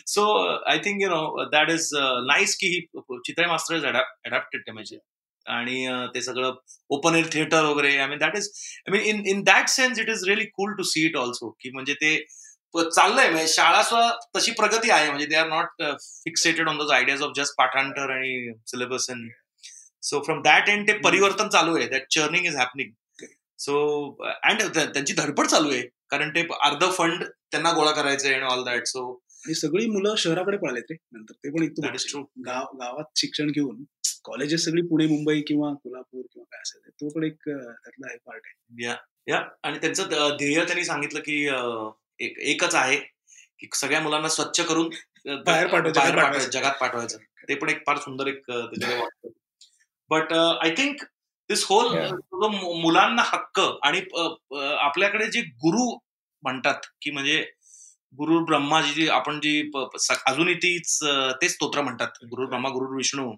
So 0.05 0.23
uh, 0.37 0.59
I 0.67 0.77
think 0.79 1.01
you 1.01 1.09
know 1.09 1.23
uh, 1.41 1.45
that 1.51 1.69
is 1.69 1.85
uh, 2.01 2.21
nice 2.27 2.53
की 2.55 2.67
ही 2.73 2.81
चित्र 3.27 3.47
master 3.47 3.75
is 3.75 3.85
adapted 3.85 4.69
म्हणजे 4.73 4.97
आणि 5.45 5.85
uh, 5.87 6.05
ते 6.13 6.21
सगळं 6.21 6.53
ओपन 6.89 7.15
एअर 7.15 7.27
थिएटर 7.33 7.63
वगैरे 7.65 7.97
I 7.97 8.07
mean 8.07 8.17
that 8.19 8.37
is 8.37 8.49
I 8.87 8.91
mean 8.91 9.01
in 9.01 9.23
in 9.35 9.41
that 9.43 9.69
sense 9.69 9.99
it 9.99 10.09
is 10.09 10.23
really 10.27 10.45
cool 10.45 10.73
to 10.77 10.83
see 10.91 11.05
it 11.05 11.17
also 11.17 11.49
की 11.61 11.71
म्हणजे 11.73 11.93
ते 11.93 12.15
चाललंय 12.75 13.29
म्हणजे 13.29 13.47
शाळा 13.47 13.81
सुद्धा 13.83 14.09
तशी 14.35 14.51
प्रगती 14.57 14.89
आहे. 14.91 15.07
म्हणजे 15.09 15.25
they 15.25 15.35
are 15.35 15.47
not 15.47 15.81
fixated 16.23 16.69
on 16.69 16.77
those 16.77 16.91
ideas 16.91 17.21
of 17.23 17.31
just 17.35 17.53
पाठांतर 17.57 18.11
आणि 18.11 18.53
syllabus 18.67 19.09
and 19.09 19.29
so 20.03 20.21
from 20.23 20.41
that 20.41 20.69
end 20.69 20.87
ते 20.87 20.93
परिवर्तन 21.03 21.49
चालू 21.49 21.75
आहे. 21.77 21.87
That 21.89 22.07
churning 22.15 22.45
is 22.45 22.55
happening 22.55 22.91
so 23.59 23.75
and 24.21 24.61
त्यांची 24.75 25.13
धडपड 25.13 25.47
चालू 25.47 25.69
आहे. 25.71 25.81
कारण 26.09 26.29
ते 26.35 26.47
अर्ध 26.63 26.83
फंड 26.97 27.23
त्यांना 27.23 27.71
गोळा 27.73 27.91
करायचं 27.91 28.27
आहे 28.29 28.41
ऑल 28.45 28.63
दॅट 28.63 28.87
सो 28.87 29.11
आणि 29.45 29.53
सगळी 29.55 29.85
मुलं 29.89 30.15
शहराकडे 30.17 30.57
पळालेत 30.57 30.91
रे. 30.91 30.95
नंतर 31.13 31.33
ते 31.33 31.49
पण 31.51 31.63
इथून 31.63 32.23
गाव 32.45 32.75
गावात 32.77 33.19
शिक्षण 33.19 33.51
घेऊन 33.51 33.83
कॉलेजेस 34.25 34.63
सगळी 34.65 34.81
पुणे 34.87 35.05
मुंबई 35.07 35.41
किंवा 35.47 35.71
कोल्हापूर 35.73 36.21
किंवा 36.21 36.45
काय 36.51 36.61
असेल 36.61 36.81
ते. 36.81 36.89
तो 36.91 37.09
पण 37.15 37.23
एक 37.23 37.37
त्यातला 37.45 38.13
एक 38.13 38.19
पार्ट 38.25 38.41
आहे. 38.45 38.85
या 38.85 38.95
या 39.27 39.41
आणि 39.63 39.77
त्यांचं 39.77 40.35
ध्येय 40.37 40.63
त्यांनी 40.63 40.83
सांगितलं 40.85 41.19
की 41.19 41.45
एकच 42.19 42.75
आहे 42.75 42.97
की 43.59 43.67
सगळ्या 43.73 43.99
मुलांना 44.01 44.27
स्वच्छ 44.29 44.61
करून 44.61 44.89
बाहेर 45.45 45.67
पाठवायचं, 45.67 46.49
जगात 46.49 46.73
पाठवायचं 46.79 47.17
ते 47.49 47.55
पण 47.55 47.69
एक 47.69 47.81
फार 47.87 47.97
सुंदर 47.97 48.27
एक 48.27 48.49
वाटतं. 48.49 49.29
But 50.11 50.33
I 50.33 50.71
think 50.77 51.03
this 51.49 51.63
whole. 51.65 51.95
मुलांना 52.81 53.23
हक्क 53.25 53.59
आणि 53.59 54.01
आपल्याकडे 54.79 55.27
जे 55.31 55.41
गुरु 55.41 55.89
म्हणतात 56.43 56.85
की 57.01 57.11
म्हणजे 57.11 57.41
गुरु 58.17 58.43
ब्रह्मा 58.45 58.81
जी 58.81 58.93
जी 58.93 59.07
आपण 59.09 59.39
जी 59.39 59.71
अजूनही 60.27 60.55
तीच 60.55 60.99
तेच 61.41 61.51
स्तोत्र 61.51 61.81
म्हणतात. 61.81 62.23
गुरु 62.23 62.47
ब्रह्मा 62.47 62.69
गुरु 62.69 62.95
विष्णू. 62.95 63.31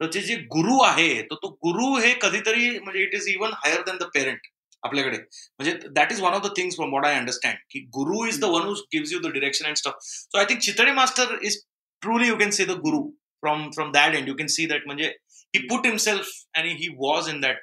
तर 0.00 0.06
ते 0.14 0.20
जे 0.20 0.36
गुरु 0.52 0.80
आहे 0.82 1.10
तर 1.22 1.34
तो 1.42 1.48
गुरु 1.64 1.96
हे 1.98 2.12
कधीतरी 2.22 2.78
म्हणजे 2.78 3.02
it 3.02 3.14
is 3.14 3.28
even 3.28 3.50
higher 3.54 3.82
than 3.86 3.96
the 3.98 4.04
parent 4.14 4.46
आपल्याकडे. 4.82 5.16
म्हणजे 5.16 5.72
that 5.90 6.12
is 6.12 6.20
one 6.20 6.32
of 6.32 6.42
the 6.42 6.52
things 6.56 6.76
from 6.76 6.92
what 6.94 7.06
I 7.06 7.16
understand 7.16 7.58
की 7.70 7.80
guru 7.96 8.24
is 8.26 8.40
the 8.40 8.44
one 8.44 8.62
who 8.62 8.72
gives 8.94 9.12
you 9.12 9.18
the 9.20 9.32
direction 9.32 9.66
and 9.66 9.76
stuff 9.76 9.98
so 10.02 10.38
I 10.38 10.44
think 10.44 10.60
Chitale 10.60 10.92
master 10.92 11.36
is 11.42 11.58
truly 12.02 12.28
you 12.28 12.36
can 12.36 12.50
see 12.50 12.64
the 12.64 12.78
guru 12.86 13.02
from 13.42 13.70
from 13.70 13.90
that 13.92 14.14
end 14.14 14.28
you 14.28 14.34
can 14.36 14.46
see 14.46 14.66
that 14.66 14.86
म्हणजे 14.86 15.08
he 15.54 15.66
put 15.68 15.86
himself 15.86 16.30
आणि 16.54 16.72
ही 16.80 16.88
was 16.98 17.28
in 17.28 17.40
that 17.40 17.58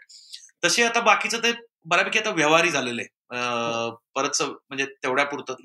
तसे 0.66 0.84
आता 0.84 1.00
बाकीचं 1.02 1.44
ते 1.44 1.52
बऱ्यापैकी 1.86 2.20
आता 2.20 2.30
व्यवहारी 2.32 2.70
झालेलं 2.70 3.04
परत 4.16 4.42
म्हणजे 4.42 4.86
तेवढ्या 4.86 5.26
पुरतं. 5.26 5.56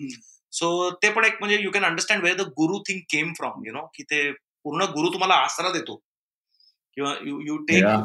सो 0.53 0.91
ते 1.03 1.11
पण 1.13 1.25
एक 1.25 1.37
म्हणजे 1.41 1.59
you 1.63 1.71
can 1.71 1.85
understand 1.85 2.23
where 2.25 2.37
the 2.37 2.47
guru 2.59 2.79
thing 2.89 3.01
came 3.11 3.33
from 3.33 3.67
you 3.67 3.73
know 3.73 3.87
की 3.95 4.03
ते 4.03 4.31
पूर्ण 4.33 4.85
गुरु 4.91 5.13
तुम्हाला 5.13 5.35
आसरा 5.45 5.71
देतो. 5.73 5.97
किंवा 6.97 7.15
you 7.23 7.41
you 7.47 7.57
take 7.69 7.85
Yeah. 7.85 8.03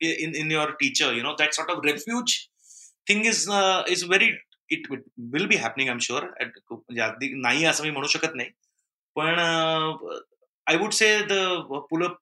In 0.00 0.34
in 0.34 0.50
your 0.50 0.66
teacher 0.72 1.12
you 1.14 1.22
know 1.22 1.34
that 1.36 1.52
sort 1.52 1.70
of 1.70 1.84
refuge 1.84 2.48
thing 3.06 3.24
is 3.24 3.48
uh, 3.48 3.82
is 3.88 4.02
very 4.12 4.28
it 4.70 4.88
will- 4.90 5.06
will 5.32 5.46
be 5.46 5.56
happening 5.56 5.88
i'm 5.88 6.02
sure 6.08 6.24
म्हणजे 6.70 7.34
नाही 7.34 7.64
असं 7.64 7.84
मी 7.84 7.90
म्हणू 7.90 8.06
शकत 8.06 8.34
नाही 8.34 8.50
पण 9.16 9.38
I 10.66 10.76
would 10.76 10.92
say 10.92 11.20
the 11.22 11.32
Pu La 11.90 12.14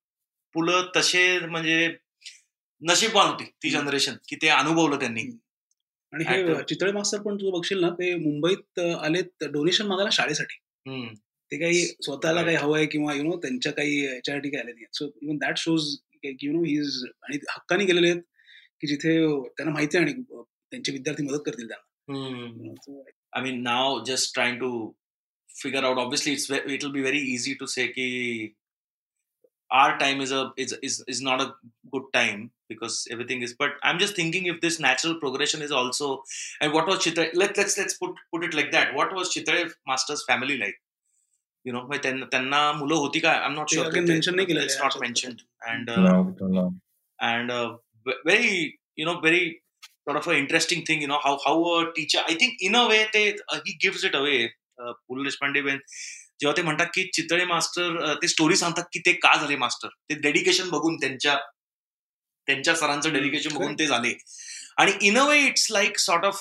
Pu La 0.53 0.89
तसे 0.95 1.39
म्हणजे 1.39 1.95
नशीबवान 2.81 3.27
होती 3.27 3.43
ती. 3.63 3.69
जनरेशन 3.69 4.15
की 4.27 4.35
ते 4.35 4.47
अनुभवलं 4.47 4.99
त्यांनी 4.99 5.21
आणि 6.13 6.23
हे 6.23 6.43
Actor. 6.43 6.63
चितळे 6.63 6.91
मास्तर 6.91 7.21
पण 7.21 7.35
तू 7.35 7.51
बघशील 7.51 7.81
ना 7.81 7.89
ते 7.89 8.15
मुंबईत 8.15 8.79
आलेत 8.79 9.43
डोनेशन 9.43 9.87
मागायला 9.87 10.09
शाळेसाठी. 10.11 10.57
ते 11.51 11.57
काही 11.59 11.85
स्वतःला. 11.85 12.43
काही 12.43 12.55
हवंय 12.55 12.85
किंवा 12.85 13.13
यु 13.13 13.23
नो 13.23 13.37
त्यांच्या 13.37 13.71
काही 13.71 14.05
याच्यासाठी 14.05 14.49
काही 14.49 14.61
आले 14.63 14.71
नाही 14.71 14.85
so 14.93 15.05
even 15.21 15.37
that 15.37 15.57
shows 15.57 15.97
you 16.24 16.52
know 16.52 16.62
he 16.64 16.76
is 16.80 17.02
आणि 17.22 17.38
हक्काने 17.50 17.84
गेलेले 17.84 18.10
आहेत 18.10 18.22
की 18.80 18.86
जिथे 18.86 19.14
त्यांना 19.48 19.72
माहिती 19.72 19.96
आहे 19.96 20.06
आणि 20.06 20.14
अं, 20.32 20.42
त्यांचे 20.70 20.92
विद्यार्थी 20.92 21.22
मदत 21.22 21.42
करतील 21.46 21.68
त्यांना 21.68 21.90
हम्म. 22.12 22.46
You 22.60 22.68
know, 22.68 22.74
so, 22.84 22.92
I 23.38 23.40
mean, 23.42 23.58
now 23.66 24.02
just 24.06 24.32
trying 24.38 24.56
to 24.62 24.70
figure 25.60 25.82
out. 25.88 25.98
Obviously, 26.04 26.32
it's 26.38 26.46
ve- 26.52 26.74
it'll 26.76 26.94
be 26.96 27.04
very 27.04 27.20
easy 27.34 27.52
to 27.60 27.68
say 27.74 27.84
कि 27.98 28.06
our 29.70 29.92
time 30.00 30.20
is 30.24 30.32
a 30.38 30.40
is 30.64 30.74
is 30.88 30.96
is 31.14 31.20
not 31.28 31.44
a 31.44 31.46
good 31.94 32.08
time 32.16 32.42
because 32.72 32.96
everything 33.16 33.44
is. 33.48 33.54
But 33.62 33.78
I'm 33.90 34.00
just 34.02 34.18
thinking 34.20 34.48
if 34.54 34.60
this 34.64 34.78
natural 34.86 35.14
progression 35.22 35.62
is 35.68 35.72
also 35.82 36.10
and 36.60 36.74
what 36.78 36.90
was 36.92 36.98
Chitra? 37.06 37.28
Let 37.44 37.56
let's 37.62 37.78
let's 37.82 37.96
put 38.02 38.20
put 38.34 38.44
it 38.48 38.58
like 38.60 38.72
that. 38.72 38.92
What 39.00 39.14
was 39.20 39.32
Chitra 39.36 39.62
Master's 39.92 40.24
family 40.32 40.58
like? 40.64 40.76
You 41.67 41.73
know, 41.73 41.87
म्हणजे 41.87 42.25
त्यांना 42.31 42.71
मुलं 42.71 42.95
होती 42.95 43.19
का? 43.19 43.31
I'm 43.45 43.55
not 43.55 43.71
ते 43.71 43.75
sure. 43.75 43.87
again 43.87 44.05
mention 44.07 44.35
नाही 44.35 44.45
uh, 45.89 46.23
we 46.23 46.35
don't 46.41 46.53
know. 46.53 46.67
and 47.19 47.51
uh, 47.51 47.69
ve- 48.05 48.21
very 48.25 48.79
you 48.95 49.05
know 49.05 49.15
very 49.21 49.61
sort 50.07 50.17
of 50.17 50.27
an 50.27 50.37
interesting 50.37 50.81
thing 50.81 51.01
you 51.01 51.07
know 51.07 51.19
how 51.23 51.31
how 51.45 51.55
a 51.73 51.79
teacher 51.95 52.21
i 52.27 52.35
think 52.35 52.53
in 52.59 52.75
a 52.75 52.83
way 52.87 52.99
they 53.13 53.23
uh, 53.53 53.59
he 53.65 53.73
gives 53.85 54.03
it 54.03 54.15
away 54.15 54.37
uh, 54.77 54.93
Pul 55.07 55.23
Deshpande 55.25 55.63
when 55.65 55.79
जेव्हा 56.39 56.57
ते 56.57 56.61
म्हणतात 56.61 56.85
की 56.93 57.03
Chitale 57.13 57.45
master 57.45 58.13
ते 58.13 58.27
story 58.27 58.55
सांगतात 58.55 58.83
की 58.93 58.99
ते 58.99 59.13
का 59.13 59.35
झाले 59.37 59.55
मास्टर 59.55 59.87
ते 59.87 60.13
डेडिकेशन 60.13 60.69
बघून 60.69 60.95
त्यांच्या 60.95 61.37
त्यांच्या 62.47 62.75
सरांचं 62.75 63.13
डेडिकेशन 63.13 63.53
बघून 63.53 63.73
ते 63.73 63.87
झाले 63.87 64.13
आणि 64.77 64.91
in 65.01 65.17
a 65.17 65.27
way 65.27 65.39
it's 65.39 65.71
like 65.71 65.97
sort 65.97 66.25
of 66.25 66.39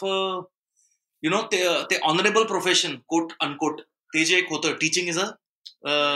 you 1.23 1.31
know 1.31 1.43
ते 1.53 1.99
honourable 2.03 2.45
profession 2.45 2.97
quote 3.07 3.33
unquote 3.41 3.81
ते 4.16 4.24
जे 4.26 4.38
एक 4.38 4.50
होतं 4.52 4.74
teaching 4.80 5.10
is 5.10 5.20
a 5.20 5.28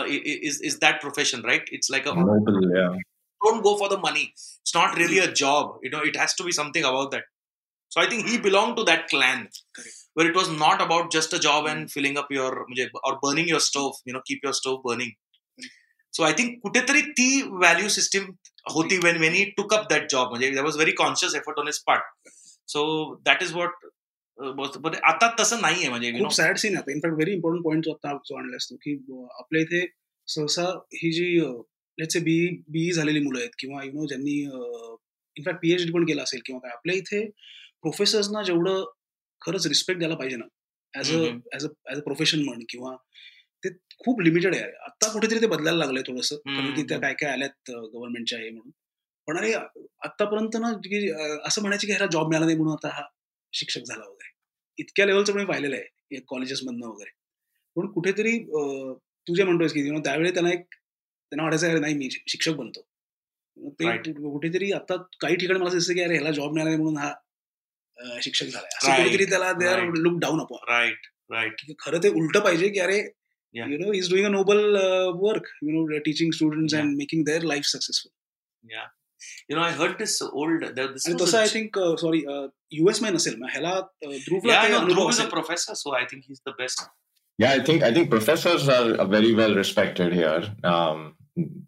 is 0.09 0.61
is 0.65 0.77
that 0.81 1.01
profession 1.01 1.41
right 1.45 1.69
it's 1.73 1.91
like 1.91 2.07
a 2.07 2.13
Noble, 2.13 2.59
yeah. 2.77 2.97
don't 3.45 3.63
go 3.63 3.77
for 3.77 3.89
the 3.89 3.97
money. 3.97 4.25
It's 4.33 4.75
not 4.75 4.97
really 4.97 5.19
a 5.19 5.31
job. 5.31 5.79
You 5.83 5.91
know, 5.95 6.03
it 6.11 6.15
has 6.15 6.35
to 6.35 6.43
be 6.43 6.51
something 6.51 6.83
about 6.83 7.11
that. 7.11 7.25
So 7.95 8.01
I 8.01 8.07
think 8.11 8.27
he 8.27 8.37
belonged 8.37 8.77
to 8.77 8.83
that 8.85 9.07
clan 9.09 9.43
Correct. 9.75 9.97
where 10.13 10.27
it 10.29 10.35
was 10.35 10.49
not 10.49 10.81
about 10.85 11.11
just 11.11 11.33
a 11.33 11.39
job 11.39 11.67
and 11.73 11.91
filling 11.91 12.17
up 12.21 12.31
your 12.37 12.49
म्हणजे, 12.69 12.87
or 13.03 13.13
burning 13.25 13.47
your 13.47 13.61
stove. 13.67 13.99
You 14.05 14.15
know, 14.15 14.21
keep 14.29 14.47
your 14.47 14.53
stove 14.53 14.81
burning. 14.87 15.13
So 16.17 16.23
I 16.23 16.33
think 16.39 16.59
कुठेतरी 16.63 17.01
ती 17.19 17.29
value 17.61 17.89
system 17.89 18.27
होती 18.75 18.99
when 19.05 19.21
when 19.25 19.37
he 19.39 19.45
took 19.59 19.77
up 19.77 19.87
that 19.93 20.09
job. 20.15 20.29
म्हणजे 20.33 20.51
there 20.57 20.67
was 20.67 20.79
very 20.83 20.95
conscious 21.03 21.37
effort 21.41 21.61
on 21.63 21.71
his 21.71 21.81
part. 21.89 22.09
So 22.75 22.85
that 23.29 23.45
is 23.47 23.53
what. 23.61 23.71
आता 25.04 25.34
तसं 25.40 25.60
नाहीये 25.60 25.88
म्हणजे 25.88 26.12
खूप 26.12 26.32
sad 26.32 26.56
scene 26.56 26.76
आहे 26.76 26.92
in fact 26.92 27.14
very 27.14 27.32
important 27.32 27.64
point 27.64 27.84
जो 27.84 27.92
आता 27.92 28.16
जो 28.26 28.36
आणलास 28.36 28.66
तू 28.70 28.76
की 28.76 28.94
आपल्या 29.38 29.62
इथे 29.62 29.86
सहसा 30.28 30.64
ही 30.94 31.12
जी 31.12 31.40
लेट्स 31.98 32.16
बी 32.16 32.62
बी 32.68 32.90
झालेली 32.92 33.20
मुलं 33.20 33.38
आहेत 33.38 33.50
किंवा 33.58 33.84
यु 33.84 33.92
नो 33.92 34.06
ज्यांनी 34.06 34.40
इनफॅक्ट 35.36 35.60
पीएचडी 35.60 35.92
पण 35.92 36.04
केलं 36.04 36.22
असेल 36.22 36.40
किंवा 36.46 36.60
काय 36.60 36.70
आपल्या 36.70 36.96
इथे 36.96 37.24
प्रोफेसर्सना 37.82 38.42
जेवढं 38.42 38.84
खरंच 39.42 39.66
रिस्पेक्ट 39.66 39.98
द्यायला 39.98 40.16
पाहिजे 40.16 40.36
ना 40.36 40.44
as 40.94 41.10
a. 41.12 41.18
As 41.56 41.64
a 41.64 41.68
as 41.92 41.98
a 41.98 42.02
profession 42.02 42.42
म्हण 42.44 42.60
किंवा 42.68 42.96
ते 43.64 43.68
खूप 44.04 44.20
लिमिटेड 44.20 44.54
आहे. 44.54 44.62
आता 44.62 45.12
कुठेतरी 45.12 45.40
ते 45.40 45.46
बदलायला 45.46 45.78
लागलंय 45.78 46.02
थोडंसं 46.06 46.36
कारण 46.36 46.74
की 46.74 46.82
त्या 46.82 46.98
काय 46.98 47.14
काय 47.14 47.30
आल्यात 47.30 47.70
गव्हर्नमेंटच्या 47.70 48.38
हे 48.38 48.50
म्हणून. 48.50 48.70
पण 49.28 49.36
अरे 49.38 49.52
आतापर्यंत 49.52 50.56
ना 50.56 50.68
असं 51.46 51.60
म्हणायचं 51.62 51.86
की 51.86 51.92
ह्याला 51.92 52.06
जॉब 52.12 52.28
मिळाला 52.28 52.46
नाही 52.46 52.56
म्हणून 52.56 52.72
आता 52.74 52.88
हा 52.96 53.02
शिक्षक 53.52 53.80
झाला 53.80 54.04
वगैरे. 54.04 54.19
इतक्या 54.78 55.06
लेवलचं 55.06 55.34
मी 55.34 55.44
पाहिलेलं 55.44 55.76
आहे 55.76 56.20
कॉलेजेसमधनं 56.20 56.86
वगैरे 56.86 57.10
पण 57.76 57.86
कुठेतरी 57.86 58.38
तू 59.28 59.34
जे 59.34 59.44
म्हणतोयस 59.44 59.72
की 59.72 60.00
त्यावेळी 60.00 60.30
त्यांना 60.30 60.50
एक 60.50 60.62
त्यांना 60.62 61.42
वाटायचं 61.42 61.70
अरे 61.70 61.78
नाही 61.78 61.94
मी 61.94 62.08
शिक्षक 62.10 62.52
बनतो 62.52 62.80
ते. 63.56 64.12
कुठेतरी 64.12 64.72
आता 64.72 64.96
काही 64.96 65.36
ठिकाणी 65.36 65.60
मला 65.60 65.70
दिसतं 65.70 65.94
की 65.94 66.00
अरे 66.00 66.14
ह्याला 66.14 66.30
जॉब 66.30 66.52
मिळाला 66.52 66.76
म्हणून 66.76 66.96
हा 66.96 67.12
शिक्षक 68.22 68.44
Right. 68.46 68.96
कुठेतरी 68.96 69.24
त्याला 69.24 69.52
they 69.52 69.66
are. 69.66 69.82
Look 69.96 70.18
down 70.20 70.40
upon 70.40 70.72
right, 70.72 71.08
right. 71.30 71.74
खरं 71.78 72.02
ते 72.02 72.08
उलट 72.08 72.36
पाहिजे 72.38 72.68
की 72.68 72.78
अरे. 72.78 72.98
You 73.54 73.78
know 73.78 73.92
is 73.92 74.10
doing 74.10 74.26
a 74.26 74.28
noble 74.28 74.76
work 75.20 75.46
you 75.62 75.70
know 75.70 75.98
teaching 75.98 76.30
Yeah. 76.32 76.80
And 76.80 76.96
making 76.96 77.24
their 77.24 77.42
life 77.42 77.64
successful. 77.64 78.12
you 79.48 79.56
know, 79.56 79.62
I 79.62 79.72
heard 79.72 79.98
this 79.98 80.20
old. 80.22 80.62
This 80.74 81.06
and 81.06 81.18
Tosa, 81.18 81.38
a, 81.38 81.42
I 81.42 81.48
think, 81.48 81.76
uh, 81.76 81.96
sorry, 81.96 82.26
uh, 82.26 82.48
US 82.70 83.00
mein 83.00 83.14
asil 83.14 83.38
mein. 83.38 83.50
Hela, 83.50 83.88
uh, 84.04 84.08
Dhruv 84.08 84.40
yeah, 84.44 84.68
no, 84.68 84.86
Dhruv 84.86 85.10
is 85.10 85.20
a 85.20 85.28
professor, 85.28 85.74
so 85.74 85.94
I 85.94 86.06
think 86.06 86.24
he's 86.26 86.40
the 86.44 86.52
best. 86.58 86.82
Yeah, 87.38 87.52
I 87.52 87.60
think 87.60 87.82
I 87.82 87.92
think 87.92 88.10
professors 88.10 88.68
are 88.68 89.06
very 89.06 89.34
well 89.34 89.54
respected 89.54 90.12
here. 90.12 90.42
Um, 90.62 91.14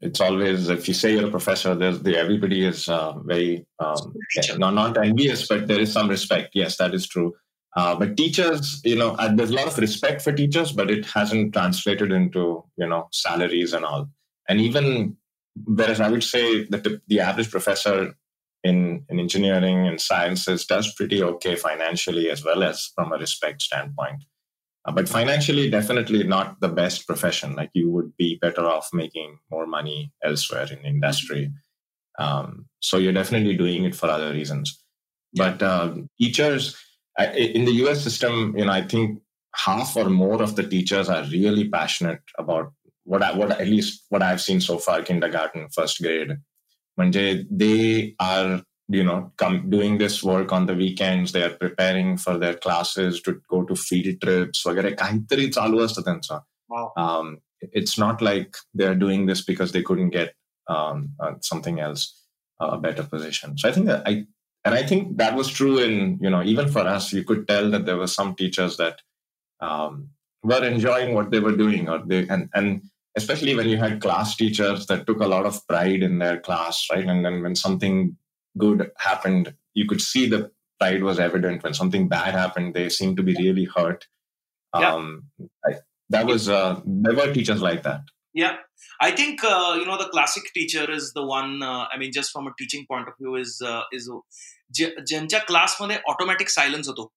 it's 0.00 0.20
always 0.20 0.68
if 0.68 0.86
you 0.88 0.94
say 0.94 1.12
you're 1.12 1.28
a 1.28 1.30
professor, 1.30 1.74
there's 1.74 2.02
the, 2.02 2.16
everybody 2.16 2.64
is 2.64 2.88
uh, 2.88 3.12
very 3.24 3.66
um, 3.78 4.14
not 4.58 4.74
not 4.74 4.98
envious, 5.04 5.48
but 5.48 5.68
there 5.68 5.80
is 5.80 5.92
some 5.92 6.08
respect. 6.08 6.50
Yes, 6.54 6.76
that 6.76 6.94
is 6.94 7.06
true. 7.06 7.34
Uh, 7.74 7.94
but 7.94 8.16
teachers, 8.18 8.82
you 8.84 8.96
know, 8.96 9.16
there's 9.34 9.50
a 9.50 9.54
lot 9.54 9.66
of 9.66 9.78
respect 9.78 10.20
for 10.20 10.30
teachers, 10.30 10.72
but 10.72 10.90
it 10.90 11.06
hasn't 11.06 11.54
translated 11.54 12.12
into 12.12 12.64
you 12.76 12.86
know 12.86 13.08
salaries 13.12 13.72
and 13.72 13.84
all. 13.84 14.10
And 14.48 14.60
even 14.60 15.16
whereas 15.64 16.00
I 16.00 16.08
would 16.08 16.24
say 16.24 16.64
that 16.66 16.84
the, 16.84 17.00
the 17.08 17.20
average 17.20 17.50
professor 17.50 18.14
in, 18.64 19.04
in 19.08 19.18
engineering 19.18 19.86
and 19.86 20.00
sciences 20.00 20.64
does 20.66 20.94
pretty 20.94 21.22
okay 21.22 21.56
financially 21.56 22.30
as 22.30 22.44
well 22.44 22.62
as 22.62 22.90
from 22.94 23.12
a 23.12 23.18
respect 23.18 23.62
standpoint. 23.62 24.24
Uh, 24.84 24.92
but 24.92 25.08
financially, 25.08 25.70
definitely 25.70 26.24
not 26.24 26.60
the 26.60 26.68
best 26.68 27.06
profession. 27.06 27.54
Like 27.54 27.70
you 27.72 27.90
would 27.90 28.16
be 28.16 28.38
better 28.40 28.66
off 28.66 28.88
making 28.92 29.38
more 29.50 29.66
money 29.66 30.12
elsewhere 30.24 30.66
in 30.70 30.84
industry. 30.84 31.52
Um, 32.18 32.66
so 32.80 32.98
you're 32.98 33.12
definitely 33.12 33.56
doing 33.56 33.84
it 33.84 33.94
for 33.94 34.08
other 34.08 34.32
reasons. 34.32 34.82
But 35.34 35.62
uh, 35.62 35.94
teachers 36.20 36.76
in 37.18 37.64
the 37.64 37.72
US 37.86 38.02
system, 38.02 38.56
you 38.56 38.64
know, 38.64 38.72
I 38.72 38.82
think 38.82 39.20
half 39.54 39.96
or 39.96 40.08
more 40.08 40.42
of 40.42 40.56
the 40.56 40.66
teachers 40.66 41.08
are 41.08 41.24
really 41.24 41.68
passionate 41.68 42.22
about 42.38 42.72
what 43.03 43.23
I, 43.23 43.33
what 43.33 43.51
at 43.51 43.67
least 43.67 44.05
what 44.09 44.21
I've 44.21 44.41
seen 44.41 44.61
so 44.61 44.77
far, 44.77 45.01
kindergarten, 45.01 45.67
first 45.69 46.01
grade. 46.01 46.37
Manje, 46.99 47.45
they 47.49 48.15
are 48.19 48.61
you 48.89 49.03
know 49.03 49.31
come 49.37 49.69
doing 49.69 49.97
this 49.97 50.23
work 50.23 50.53
on 50.53 50.65
the 50.65 50.75
weekends 50.75 51.31
they 51.31 51.43
are 51.43 51.55
preparing 51.63 52.17
for 52.17 52.37
their 52.37 52.53
classes 52.53 53.21
to 53.21 53.41
go 53.49 53.63
to 53.63 53.75
field 53.75 54.21
trips 54.21 54.65
वगैरे 54.67 54.91
काहीतरी 55.01 55.47
चालू 55.51 55.79
असतं 55.85 56.01
त्यांचं 56.01 56.39
um, 57.03 57.37
it's 57.79 57.97
not 57.97 58.21
like 58.21 58.57
they're 58.73 58.99
doing 59.03 59.25
this 59.25 59.41
because 59.41 59.71
they 59.71 59.83
couldn't 59.89 60.09
get 60.09 60.33
um, 60.69 61.09
uh, 61.19 61.33
something 61.41 61.79
else 61.79 62.07
uh, 62.61 62.71
a 62.71 62.79
better 62.87 63.03
position 63.03 63.57
so 63.57 63.69
i 63.69 63.71
think 63.71 63.87
that 63.87 64.07
i 64.07 64.25
and 64.65 64.75
i 64.75 64.83
think 64.91 65.17
that 65.17 65.35
was 65.35 65.51
true 65.59 65.77
in 65.79 66.17
you 66.21 66.29
know 66.29 66.43
even 66.43 66.67
for 66.75 66.85
us 66.95 67.11
you 67.13 67.23
could 67.23 67.47
tell 67.47 67.69
that 67.71 67.85
there 67.85 67.97
were 67.97 68.13
some 68.19 68.35
teachers 68.35 68.77
that 68.77 69.01
um, 69.59 70.09
were 70.43 70.63
enjoying 70.63 71.13
what 71.13 71.31
they 71.31 71.39
were 71.39 71.57
doing 71.63 71.89
or 71.89 71.99
they 72.05 72.25
and 72.27 72.49
and 72.53 72.81
especially 73.15 73.55
when 73.55 73.67
you 73.67 73.77
had 73.77 74.01
class 74.01 74.35
teachers 74.35 74.85
that 74.87 75.07
took 75.07 75.19
a 75.21 75.27
lot 75.27 75.45
of 75.45 75.65
pride 75.67 76.03
in 76.03 76.19
their 76.19 76.39
class 76.39 76.85
right 76.91 77.05
and 77.05 77.25
then 77.25 77.41
when 77.41 77.55
something 77.55 78.15
good 78.57 78.91
happened 78.97 79.53
you 79.73 79.87
could 79.87 80.01
see 80.01 80.27
the 80.27 80.51
pride 80.79 81.03
was 81.03 81.19
evident 81.19 81.63
when 81.63 81.73
something 81.73 82.07
bad 82.07 82.33
happened 82.33 82.73
they 82.73 82.89
seemed 82.89 83.17
to 83.17 83.23
be 83.23 83.35
really 83.39 83.65
hurt 83.75 84.07
yeah. 84.79 84.93
um 84.93 85.23
I, 85.65 85.75
that 86.09 86.25
was 86.25 86.47
uh 86.49 86.79
there 86.85 87.15
were 87.15 87.33
teachers 87.33 87.61
like 87.61 87.83
that 87.83 88.01
yeah 88.33 88.57
i 89.01 89.11
think 89.11 89.43
uh, 89.43 89.75
you 89.79 89.85
know 89.85 89.97
the 89.97 90.09
classic 90.09 90.43
teacher 90.53 90.89
is 90.91 91.13
the 91.13 91.25
one 91.25 91.63
uh, 91.63 91.85
i 91.91 91.97
mean 91.97 92.11
just 92.11 92.31
from 92.31 92.47
a 92.47 92.53
teaching 92.59 92.85
point 92.91 93.07
of 93.07 93.15
view 93.19 93.35
is 93.35 93.61
uh, 93.65 93.83
is 93.91 94.09
ज्यांच्या 94.77 95.39
क्लासमध्ये 95.39 95.97
automatic 96.09 96.49
silence 96.49 96.87
होतो 96.87 97.11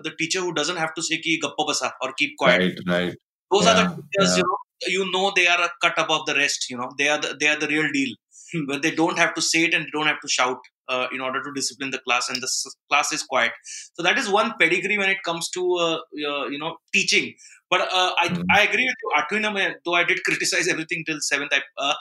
the 0.00 0.10
teacher 0.18 0.40
who 0.40 0.52
doesn't 0.54 0.76
have 0.76 0.94
to 0.94 1.02
say 1.02 1.16
ki 1.18 1.38
gappa 1.40 1.66
basa 1.70 1.92
or 2.00 2.12
keep 2.14 2.36
quiet. 2.38 2.60
Right, 2.60 2.78
right. 2.88 3.16
Those 3.50 3.64
yeah, 3.64 3.70
are 3.70 3.88
the 3.88 4.02
teachers, 4.02 4.36
yeah. 4.38 4.42
you 4.85 5.09
know, 5.11 5.31
they 5.35 5.47
are 5.47 5.61
a 5.61 5.69
cut 5.81 5.97
above 5.97 6.25
the 6.25 6.35
rest. 6.35 6.69
You 6.69 6.77
know, 6.77 6.89
they 6.97 7.09
are 7.09 7.19
the, 7.19 7.35
they 7.39 7.47
are 7.47 7.59
the 7.59 7.67
real 7.67 7.91
deal. 7.91 8.15
Hmm. 8.53 8.65
Where 8.65 8.79
they 8.79 8.91
don't 8.91 9.17
have 9.17 9.33
to 9.35 9.41
say 9.41 9.65
it 9.65 9.73
and 9.73 9.85
they 9.85 9.89
don't 9.91 10.07
have 10.07 10.21
to 10.21 10.27
shout 10.27 10.57
uh, 10.87 11.07
in 11.11 11.19
order 11.19 11.43
to 11.43 11.51
discipline 11.53 11.91
the 11.91 11.99
class, 11.99 12.29
and 12.29 12.41
the 12.41 12.49
class 12.89 13.11
is 13.11 13.23
quiet. 13.23 13.51
So 13.93 14.03
that 14.03 14.17
is 14.17 14.29
one 14.29 14.53
pedigree 14.59 14.97
when 14.97 15.09
it 15.09 15.23
comes 15.23 15.49
to 15.49 15.73
uh, 15.75 15.95
uh, 15.95 16.47
you 16.47 16.57
know 16.57 16.77
teaching. 16.93 17.33
But 17.69 17.81
uh, 17.81 18.13
I 18.21 18.29
mm. 18.29 18.43
I 18.53 18.61
agree 18.63 18.85
with 18.85 18.95
you. 19.03 19.39
Atwina, 19.41 19.73
though 19.83 19.95
I 19.95 20.05
did 20.05 20.23
criticize 20.25 20.67
everything 20.67 21.03
till 21.05 21.17
seventh. 21.19 21.51
I, 21.53 21.61
uh, 21.77 21.95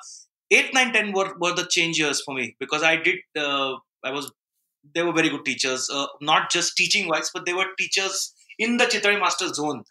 eight, 0.50 0.72
nine, 0.72 0.92
ten 0.92 1.12
were, 1.12 1.34
were 1.40 1.54
the 1.54 1.66
change 1.66 1.98
years 1.98 2.22
for 2.24 2.34
me 2.34 2.56
because 2.60 2.82
I 2.82 2.96
did 2.96 3.16
uh, 3.36 3.74
I 4.04 4.12
was 4.12 4.30
they 4.94 5.02
were 5.02 5.12
very 5.12 5.28
good 5.28 5.44
teachers, 5.44 5.90
uh, 5.92 6.06
not 6.20 6.50
just 6.50 6.76
teaching 6.76 7.08
wise, 7.08 7.30
but 7.34 7.44
they 7.44 7.54
were 7.54 7.66
teachers 7.78 8.32
in 8.58 8.76
the 8.76 8.86
Chitale 8.86 9.18
Master 9.18 9.52
zone 9.52 9.82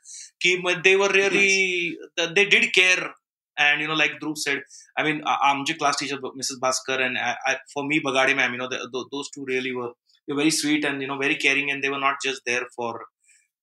They 0.42 0.96
were 0.96 1.08
really, 1.08 1.96
yes. 2.16 2.30
they 2.34 2.46
did 2.46 2.72
care. 2.72 3.14
And, 3.58 3.80
you 3.82 3.88
know, 3.88 3.94
like 3.94 4.12
Dhruv 4.22 4.38
said, 4.38 4.62
I 4.96 5.02
mean, 5.02 5.22
I'm 5.26 5.66
just 5.66 5.78
class 5.78 5.96
teacher, 5.96 6.16
Mrs. 6.16 6.58
Bhaskar, 6.62 6.98
and 7.00 7.18
I, 7.18 7.36
I, 7.46 7.56
for 7.74 7.84
me, 7.86 8.00
Bagadi 8.00 8.34
ma'am, 8.34 8.52
you 8.52 8.58
know, 8.58 8.68
the, 8.68 8.78
the, 8.90 9.04
those 9.12 9.28
two 9.34 9.44
really 9.46 9.74
were, 9.74 9.90
were 10.28 10.36
very 10.36 10.50
sweet 10.50 10.84
and, 10.84 11.02
you 11.02 11.08
know, 11.08 11.18
very 11.18 11.36
caring, 11.36 11.70
and 11.70 11.84
they 11.84 11.90
were 11.90 11.98
not 11.98 12.14
just 12.24 12.40
there 12.46 12.62
for 12.74 13.02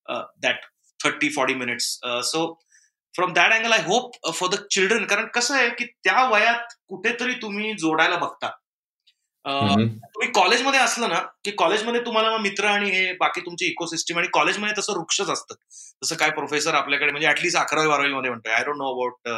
uh, 0.08 0.24
that 0.42 0.58
30, 1.02 1.30
40 1.30 1.56
minutes. 1.56 1.98
Uh, 2.04 2.22
so, 2.22 2.58
from 3.18 3.34
that 3.34 3.52
angle 3.52 3.72
I 3.74 3.80
hope 3.82 4.32
for 4.34 4.50
the 4.50 4.56
children 4.72 5.06
कारण 5.06 5.26
कसं 5.36 5.56
आहे 5.56 5.70
की 5.70 5.86
त्या 5.86 6.30
वयात 6.30 6.74
कुठेतरी 6.88 7.34
तुम्ही 7.34 7.74
जोडायला 7.74 8.16
बघता 8.16 8.50
तुम्ही 9.45 10.31
कॉलेजमध्ये 10.33 10.81
असलं 10.81 11.09
ना 11.09 11.19
की 11.45 11.51
कॉलेजमध्ये 11.51 12.01
तुम्हाला 12.01 12.37
मित्र 12.39 12.67
आणि 12.67 12.91
हे 12.91 13.13
बाकी 13.13 13.41
तुमची 13.41 13.67
इकोसिस्टम 13.67 14.19
आणि 14.19 14.29
कॉलेजमध्ये 14.33 14.75
तसं 14.79 14.93
वृक्षच 14.93 15.31
असतं. 15.31 15.55
जसं 16.03 16.17
काय 16.17 16.31
प्रोफेसर 16.31 16.75
आपल्याकडे 16.75 17.11
म्हणजे 17.11 17.29
ऍटलीस्ट 17.29 17.57
अकरावी 17.59 17.89
बारावी 17.89 18.13
मध्ये 18.13 18.31
म्हणतोय 18.31 18.53
I 18.53 18.65
don't 18.65 18.77
know 18.77 18.93
about 18.93 19.29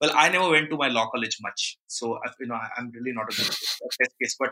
well 0.00 0.10
I 0.14 0.30
never 0.30 0.50
went 0.50 0.70
to 0.70 0.76
my 0.76 0.90
law 0.90 1.04
college 1.04 1.36
much 1.44 1.62
so 1.90 2.14
you 2.40 2.46
know 2.46 2.54
I 2.54 2.80
am 2.80 2.90
really 2.94 3.12
not 3.12 3.30
a 3.30 4.06
case 4.14 4.36
but 4.40 4.50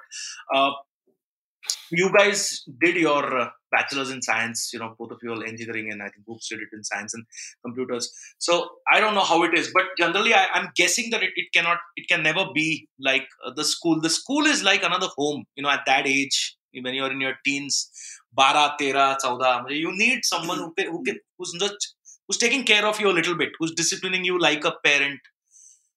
you 1.92 2.12
guys 2.16 2.64
did 2.82 2.96
your 2.96 3.40
uh, 3.40 3.50
bachelor's 3.72 4.12
in 4.12 4.22
science 4.22 4.72
you 4.74 4.80
know 4.80 4.94
both 4.98 5.12
of 5.12 5.20
you 5.24 5.32
all 5.32 5.44
engineering 5.44 5.92
and 5.92 6.02
i 6.02 6.10
think 6.10 6.26
Boops 6.28 6.48
did 6.50 6.60
it 6.60 6.70
in 6.74 6.84
science 6.84 7.14
and 7.14 7.24
computers 7.66 8.12
so 8.38 8.70
i 8.94 9.00
don't 9.00 9.16
know 9.16 9.28
how 9.32 9.44
it 9.44 9.58
is 9.58 9.72
but 9.74 9.86
generally 9.98 10.34
I, 10.34 10.48
am 10.54 10.70
guessing 10.76 11.10
that 11.12 11.24
it, 11.24 11.32
it 11.36 11.48
cannot 11.54 11.80
it 11.96 12.08
can 12.08 12.24
never 12.24 12.46
be 12.54 12.88
like 13.00 13.28
uh, 13.46 13.52
the 13.56 13.64
school 13.64 14.02
the 14.02 14.10
school 14.10 14.46
is 14.46 14.64
like 14.64 14.84
another 14.84 15.08
home 15.18 15.46
you 15.56 15.64
know 15.64 15.70
at 15.70 15.86
that 15.86 16.08
age 16.08 16.58
when 16.82 16.94
you're 16.94 17.12
in 17.12 17.22
your 17.22 17.36
teens 17.46 17.90
12 18.36 18.72
13 18.80 19.18
14 19.22 19.66
you 19.70 19.92
need 19.96 20.20
someone 20.24 20.58
who, 20.58 20.74
who 20.78 21.04
can 21.04 21.20
who's 21.38 21.56
just 21.60 21.96
who's 22.28 22.38
taking 22.38 22.64
care 22.64 22.86
of 22.86 23.00
you 23.00 23.10
a 23.10 23.18
little 23.20 23.38
bit 23.38 23.50
who's 23.60 23.72
disciplining 23.72 24.26
you 24.26 24.40
like 24.40 24.66
a 24.66 24.76
parent 24.84 25.20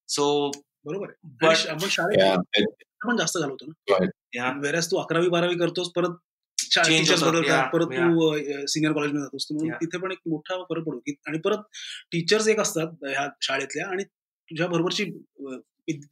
so 0.06 0.52
बरोबर 0.88 1.08
आहे 1.10 2.64
पण 3.06 3.16
जास्त 3.16 3.38
घालवतो 3.38 3.66
ना 3.66 4.04
वेळेस 4.61 4.91
तू 4.91 4.97
अकरावी 4.97 5.29
बारावी 5.29 5.57
करतोस 5.59 5.91
परत 5.95 6.17
टीचर्स 6.57 7.23
बदलतात 7.23 7.69
परत 7.73 7.87
तू 7.87 8.35
सिनियर 8.67 8.93
कॉलेजमध्ये 8.93 9.21
जातोस. 9.21 9.47
म्हणून 9.51 9.73
तिथे 9.81 9.97
पण 9.99 10.11
एक 10.11 10.19
मोठा 10.29 10.57
फरक 10.69 10.83
पडतो 10.83 10.99
की 10.99 11.13
आणि 11.27 11.39
परत 11.45 11.63
टीचर्स 12.11 12.47
एक 12.47 12.59
असतात 12.59 13.05
ह्या 13.05 13.27
शाळेतल्या 13.41 13.87
आणि 13.87 14.03
तुझ्या 14.03 14.67
बरोबरची 14.67 15.05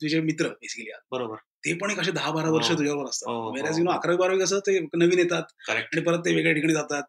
तुझे 0.02 0.20
मित्र 0.22 0.48
बेसिकली 0.50 0.92
बरोबर. 1.12 1.36
ते 1.66 1.74
पण 1.78 1.92
एक 1.92 2.00
असे 2.00 2.12
दहा 2.12 2.32
बारा 2.32 2.50
वर्ष 2.50 2.70
हो. 2.70 2.78
तुझ्यावर 2.78 3.10
असतात. 3.10 3.78
यु 3.78 3.84
नो 3.84 3.92
अकरावी 3.92 4.18
बारावी 4.18 4.40
कसं 4.40 4.60
ते 4.68 4.80
नवीन 4.80 5.20
येतात 5.20 5.70
आणि 5.70 6.02
परत 6.02 6.20
ते 6.26 6.36
वेगळ्या 6.36 6.54
ठिकाणी 6.54 6.74
जातात. 6.74 7.04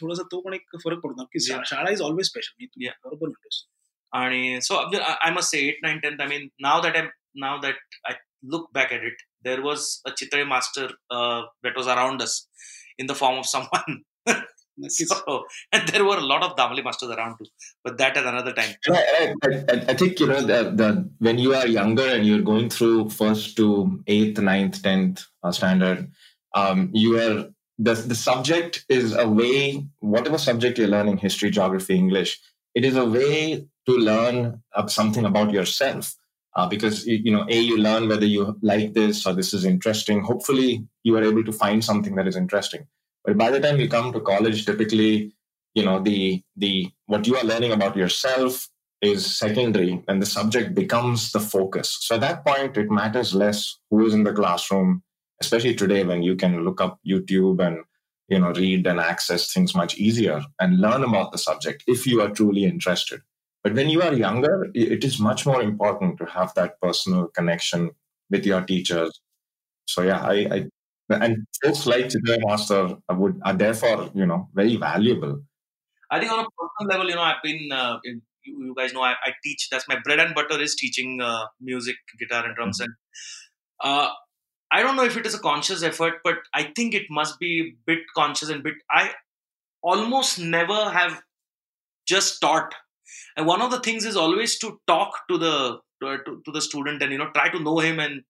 थोडासा 0.00 0.22
तो 0.32 0.40
पण 0.40 0.54
एक 0.54 0.76
फरक 0.84 0.98
पडतो 1.00 1.24
की 1.24 1.40
शाळा 1.40 1.90
इज 1.90 2.02
ऑलवेज 2.02 2.26
स्पेशल 2.26 2.64
बरोबर 2.64 3.26
म्हणतोस. 3.26 3.64
आणि 4.12 4.60
so 4.62 4.74
I 4.74 5.30
must 5.30 5.50
say 5.50 5.58
eight 5.68 5.78
nine 5.82 5.98
tenth 5.98 6.20
I 6.20 6.26
mean 6.28 6.48
now 6.62 6.82
that 6.82 6.96
I 6.96 7.06
now 7.36 7.60
that 7.60 7.74
I 8.04 8.14
look 8.52 8.64
back 8.72 8.90
at 8.92 9.04
it, 9.08 9.22
there 9.44 9.62
was 9.62 10.00
a 10.06 10.10
Chitale 10.10 10.46
master 10.46 10.90
uh, 11.10 11.42
that 11.62 11.76
was 11.76 11.86
around 11.86 12.22
us 12.22 12.48
in 12.98 13.06
the 13.06 13.14
form 13.14 13.38
of 13.38 13.46
someone. 13.46 14.02
so, 14.88 15.44
and 15.72 15.88
there 15.88 16.04
were 16.04 16.16
a 16.16 16.24
lot 16.24 16.42
of 16.42 16.56
Damle 16.56 16.82
masters 16.82 17.10
around 17.10 17.36
too, 17.38 17.46
but 17.82 17.98
that 17.98 18.16
at 18.16 18.26
another 18.26 18.52
time. 18.52 18.74
I, 18.88 19.34
I, 19.44 19.84
I 19.88 19.94
think 19.94 20.18
you 20.18 20.26
know 20.26 20.40
the, 20.40 20.70
the 20.70 21.10
when 21.18 21.38
you 21.38 21.54
are 21.54 21.66
younger 21.66 22.06
and 22.06 22.26
you're 22.26 22.42
going 22.42 22.70
through 22.70 23.10
first 23.10 23.56
to 23.56 24.02
eighth, 24.06 24.40
ninth, 24.40 24.82
tenth 24.82 25.24
uh, 25.42 25.52
standard, 25.52 26.10
um, 26.54 26.90
you 26.92 27.18
are 27.18 27.50
the 27.78 27.94
the 27.94 28.14
subject 28.14 28.84
is 28.88 29.14
a 29.14 29.28
way 29.28 29.84
whatever 30.00 30.38
subject 30.38 30.78
you're 30.78 30.88
learning 30.88 31.18
history, 31.18 31.50
geography, 31.50 31.94
English. 31.94 32.40
It 32.74 32.84
is 32.84 32.96
a 32.96 33.04
way 33.04 33.66
to 33.86 33.92
learn 33.92 34.62
something 34.88 35.24
about 35.24 35.52
yourself 35.52 36.16
uh, 36.56 36.68
because 36.68 37.06
you 37.06 37.30
know 37.30 37.46
a 37.48 37.58
you 37.58 37.78
learn 37.78 38.08
whether 38.08 38.26
you 38.26 38.56
like 38.62 38.92
this 38.94 39.26
or 39.26 39.32
this 39.32 39.54
is 39.54 39.64
interesting. 39.64 40.22
Hopefully 40.22 40.86
you 41.02 41.16
are 41.16 41.24
able 41.24 41.44
to 41.44 41.52
find 41.52 41.84
something 41.84 42.14
that 42.14 42.28
is 42.28 42.36
interesting. 42.36 42.86
But 43.24 43.38
by 43.38 43.50
the 43.50 43.60
time 43.60 43.78
you 43.80 43.88
come 43.88 44.12
to 44.12 44.20
college 44.20 44.66
typically 44.66 45.32
you 45.74 45.84
know 45.84 46.00
the 46.00 46.42
the 46.56 46.90
what 47.06 47.26
you 47.26 47.36
are 47.36 47.44
learning 47.44 47.72
about 47.72 47.96
yourself 47.96 48.68
is 49.02 49.36
secondary 49.36 50.02
and 50.08 50.22
the 50.22 50.26
subject 50.26 50.74
becomes 50.74 51.32
the 51.32 51.40
focus. 51.40 51.98
So 52.00 52.14
at 52.14 52.20
that 52.22 52.44
point 52.46 52.76
it 52.76 52.90
matters 52.90 53.34
less 53.34 53.78
who 53.90 54.06
is 54.06 54.14
in 54.14 54.24
the 54.24 54.32
classroom 54.32 55.02
especially 55.40 55.74
today 55.74 56.04
when 56.04 56.22
you 56.22 56.36
can 56.36 56.64
look 56.64 56.80
up 56.80 56.98
youtube 57.06 57.64
and 57.64 57.78
you 58.28 58.38
know 58.38 58.52
read 58.52 58.86
and 58.86 59.00
access 59.00 59.52
things 59.52 59.74
much 59.74 59.96
easier 59.96 60.40
and 60.60 60.80
learn 60.80 61.04
about 61.04 61.32
the 61.32 61.38
subject 61.38 61.84
if 61.86 62.06
you 62.06 62.20
are 62.20 62.30
truly 62.30 62.64
interested 62.64 63.20
but 63.64 63.72
when 63.72 63.88
you 63.88 64.02
are 64.02 64.12
younger, 64.12 64.70
it 64.74 65.02
is 65.02 65.18
much 65.18 65.46
more 65.46 65.62
important 65.62 66.18
to 66.18 66.26
have 66.26 66.52
that 66.54 66.78
personal 66.82 67.28
connection 67.28 67.90
with 68.30 68.44
your 68.44 68.60
teachers. 68.60 69.20
So 69.86 70.02
yeah, 70.02 70.20
I, 70.22 70.34
I 70.54 70.66
and 71.10 71.46
folks 71.62 71.86
like 71.86 72.06
Chitra 72.08 72.38
Master 72.46 72.96
would 73.10 73.40
are 73.44 73.54
therefore 73.54 74.10
you 74.14 74.26
know 74.26 74.48
very 74.54 74.76
valuable. 74.76 75.42
I 76.10 76.20
think 76.20 76.30
on 76.30 76.40
a 76.40 76.48
personal 76.58 76.90
level, 76.90 77.08
you 77.08 77.16
know, 77.16 77.22
I've 77.22 77.42
been 77.42 77.70
in, 78.04 78.22
you, 78.44 78.66
you, 78.66 78.74
guys 78.76 78.92
know 78.92 79.02
I, 79.02 79.14
I, 79.24 79.32
teach. 79.42 79.68
That's 79.70 79.88
my 79.88 79.98
bread 80.04 80.20
and 80.20 80.34
butter 80.34 80.60
is 80.60 80.74
teaching 80.74 81.20
uh, 81.20 81.46
music, 81.60 81.96
guitar, 82.18 82.44
and 82.44 82.54
drums. 82.54 82.80
Mm-hmm. 82.80 82.90
And 83.82 83.98
uh, 83.98 84.10
I 84.70 84.82
don't 84.82 84.96
know 84.96 85.04
if 85.04 85.16
it 85.16 85.26
is 85.26 85.34
a 85.34 85.38
conscious 85.38 85.82
effort, 85.82 86.14
but 86.22 86.36
I 86.52 86.72
think 86.76 86.94
it 86.94 87.06
must 87.10 87.38
be 87.40 87.76
bit 87.86 88.00
conscious 88.14 88.50
and 88.50 88.62
bit. 88.62 88.74
I 88.90 89.12
almost 89.82 90.38
never 90.38 90.90
have 90.90 91.22
just 92.06 92.40
taught 92.40 92.74
and 93.35 93.45
one 93.45 93.61
of 93.61 93.71
the 93.71 93.79
things 93.79 94.05
is 94.05 94.15
always 94.15 94.57
to 94.59 94.79
talk 94.87 95.19
to 95.29 95.37
the 95.37 95.79
to, 96.01 96.17
to, 96.25 96.41
to 96.45 96.51
the 96.51 96.61
student 96.61 97.01
and 97.01 97.11
you 97.11 97.17
know 97.17 97.29
try 97.33 97.49
to 97.49 97.59
know 97.59 97.79
him 97.79 97.99
and 97.99 98.23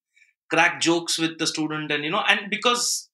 crack 0.49 0.81
jokes 0.81 1.17
with 1.17 1.37
the 1.37 1.47
student 1.47 1.91
and 1.91 2.03
you 2.03 2.11
know 2.11 2.23
and 2.27 2.49
because 2.49 3.09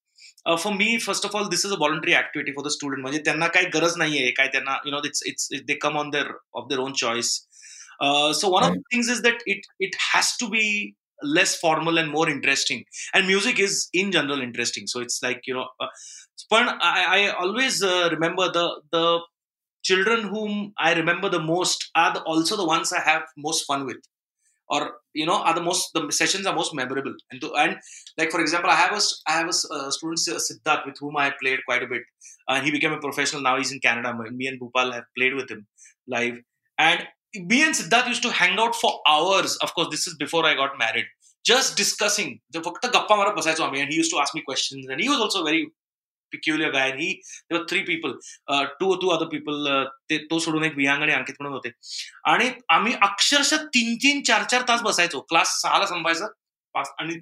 uh, 0.46 0.58
for 0.58 0.74
me 0.74 1.00
first 1.00 1.26
of 1.26 1.36
all 1.36 1.50
this 1.50 1.66
is 1.66 1.72
a 1.72 1.78
voluntary 1.78 2.16
activity 2.16 2.54
for 2.58 2.64
the 2.64 2.74
student 2.78 3.04
म्हणजे 3.04 3.20
त्यांना 3.26 3.48
काही 3.56 3.66
गरज 3.74 3.98
नाहीये 3.98 4.32
काय 4.40 4.48
त्यांना 4.54 4.78
you 4.86 4.92
know 4.92 5.02
it's 5.10 5.26
it's 5.32 5.50
they 5.70 5.78
come 5.86 5.98
on 6.04 6.12
their 6.12 6.28
of 6.54 6.70
their 6.70 6.82
own 6.86 6.94
choice 6.94 7.32
uh, 8.02 8.32
so 8.34 8.50
one 8.50 8.64
of 8.64 8.74
the 8.78 8.84
things 8.92 9.10
is 9.16 9.22
that 9.28 9.44
it 9.46 9.68
it 9.80 9.98
has 10.12 10.36
to 10.38 10.50
be 10.50 10.96
less 11.36 11.56
formal 11.60 11.98
and 11.98 12.12
more 12.12 12.30
interesting 12.30 12.84
and 13.14 13.28
music 13.28 13.60
is 13.66 13.90
in 13.94 14.12
general 14.16 14.42
interesting 14.48 14.88
so 14.94 15.00
it's 15.06 15.22
like 15.28 15.48
you 15.48 15.54
know 15.54 15.68
uh, 15.80 15.88
but 16.50 16.68
I, 16.82 16.98
I 17.18 17.20
always 17.44 17.82
uh, 17.82 18.10
remember 18.12 18.52
the 18.58 18.66
the 18.92 19.06
children 19.83 20.29
whom 20.29 20.73
I 20.79 20.95
remember 20.95 21.29
the 21.29 21.41
most 21.41 21.91
are 21.95 22.13
the, 22.15 22.23
also 22.23 22.57
the 22.57 22.67
ones 22.67 22.93
I 22.93 23.01
have 23.01 23.23
most 23.37 23.65
fun 23.65 23.87
with. 23.87 23.99
Or 24.69 24.99
you 25.15 25.27
know 25.27 25.43
are 25.43 25.55
the 25.55 25.63
most 25.63 25.91
the 25.95 26.13
sessions 26.13 26.47
are 26.47 26.55
most 26.55 26.75
memorable. 26.75 27.15
And 27.31 27.41
to, 27.41 27.53
and 27.55 27.77
like 28.17 28.31
for 28.31 28.41
example 28.41 28.71
i 28.71 28.77
have 28.77 28.93
a 28.93 29.01
i 29.27 29.33
have 29.33 29.47
a 29.47 29.75
uh, 29.75 29.91
student 29.91 30.21
siddharth 30.21 30.87
with 30.87 30.97
whom 31.01 31.17
i 31.17 31.33
played 31.43 31.59
quite 31.67 31.83
a 31.83 31.89
bit. 31.89 32.03
And 32.49 32.65
he 32.65 32.71
became 32.71 32.93
a 32.93 33.01
professional. 33.01 33.43
Now 33.43 33.57
he's 33.59 33.73
in 33.73 33.81
canada. 33.81 34.15
Me 34.31 34.47
and 34.47 34.61
bhupal 34.61 34.93
have 34.95 35.05
played 35.19 35.35
with 35.35 35.51
him 35.51 35.67
live. 36.07 36.35
And 36.79 37.05
me 37.35 37.65
and 37.65 37.75
siddharth 37.75 38.07
used 38.07 38.23
to 38.23 38.31
hang 38.31 38.61
out 38.61 38.77
for 38.77 39.01
hours. 39.09 39.57
Of 39.57 39.75
course 39.75 39.89
this 39.91 40.07
is 40.07 40.15
before 40.15 40.47
i 40.47 40.55
got 40.55 40.79
married. 40.79 41.07
Just 41.45 41.77
discussing. 41.77 42.41
And 42.55 43.89
he 43.89 43.97
used 43.97 44.13
to 44.13 44.19
ask 44.19 44.35
me 44.37 44.43
questions. 44.43 44.87
And 44.89 45.01
he 45.01 45.09
was 45.09 45.19
also 45.19 45.43
very 45.43 45.73
peculiar 46.33 46.71
guy 46.73 46.91
he 46.93 47.13
तेव्हा 47.23 47.65
three 47.71 47.81
people 47.85 48.13
two 48.81 48.95
two 49.01 49.09
other 49.17 49.27
people 49.33 49.69
ते 50.11 50.19
तो 50.31 50.39
सोडून 50.39 50.65
एक 50.65 50.77
विहांग 50.77 51.03
आणि 51.03 51.13
अंकित 51.13 51.35
म्हणून 51.41 51.55
होते. 51.55 51.71
आणि 52.25 52.51
आम्ही 52.69 52.93
अक्षरशः 53.03 53.65
तीन 53.75 53.95
तीन 54.03 54.23
चार 54.23 54.45
चार 54.51 54.63
तास 54.69 54.83
बसायचो. 54.83 55.21
क्लास 55.21 55.61
सहाला 55.63 55.87
संपायचं. 55.87 56.27
पाच 56.75 56.93
आणि 57.01 57.21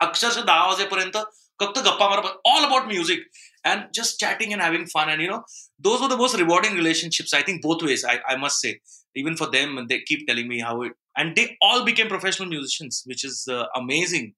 अक्षरशः 0.00 0.42
दहा 0.42 0.66
वाजेपर्यंत 0.66 1.16
फक्त 1.60 1.78
गप्पा 1.86 2.08
मारत 2.08 2.26
all 2.46 2.64
about 2.64 2.84
music 2.86 3.24
and 3.66 3.84
just 3.94 4.20
chatting 4.20 4.52
and 4.52 4.62
having 4.62 4.84
fun 4.86 5.10
and 5.10 5.20
you 5.20 5.30
know 5.30 5.38
those 5.80 6.00
were 6.00 6.08
the 6.08 6.18
most 6.18 6.36
rewarding 6.36 6.76
relationships 6.76 7.34
I 7.34 7.42
think 7.42 7.60
both 7.62 7.82
ways 7.84 8.04
I 8.04 8.18
I 8.30 8.36
must 8.36 8.62
say 8.62 8.76
even 9.16 9.34
for 9.36 9.48
them 9.50 9.80
they 9.86 9.98
keep 9.98 10.24
telling 10.26 10.48
me 10.48 10.60
how 10.60 10.84
it 10.84 10.92
and 11.18 11.34
they 11.34 11.46
all 11.62 11.82
became 11.84 12.08
professional 12.08 12.48
musicians 12.48 13.02
which 13.08 13.24
is 13.24 13.44
amazing 13.50 14.30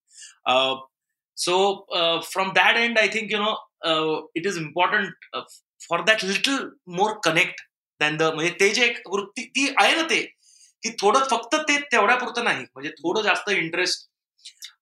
so 1.39 1.85
uh, 1.93 2.21
from 2.21 2.51
that 2.55 2.77
end, 2.77 2.97
I 2.97 3.07
think 3.07 3.31
you 3.31 3.37
know 3.37 3.57
uh, 3.83 4.21
it 4.33 4.45
is 4.45 4.57
important 4.57 5.13
uh, 5.33 5.43
for 5.87 6.03
that 6.05 6.23
little 6.23 6.71
more 6.87 7.19
connect 7.19 7.61
than 7.99 8.17
the 8.17 8.31
म्हणजे 8.31 8.51
ते 8.59 8.69
जे 8.73 8.85
एक 8.85 9.01
वृत्ती 9.07 9.45
ती 9.55 9.67
आहे 9.77 9.95
ना 9.95 10.03
ते 10.09 10.21
ती 10.83 10.89
थोडं 11.01 11.23
फक्त 11.29 11.55
ते 11.67 11.77
तेवढ्यापुरतं 11.91 12.43
नाही 12.43 12.65
म्हणजे 12.73 12.89
थोडं 13.01 13.21
जास्त 13.21 13.49
इंटरेस्ट 13.51 14.07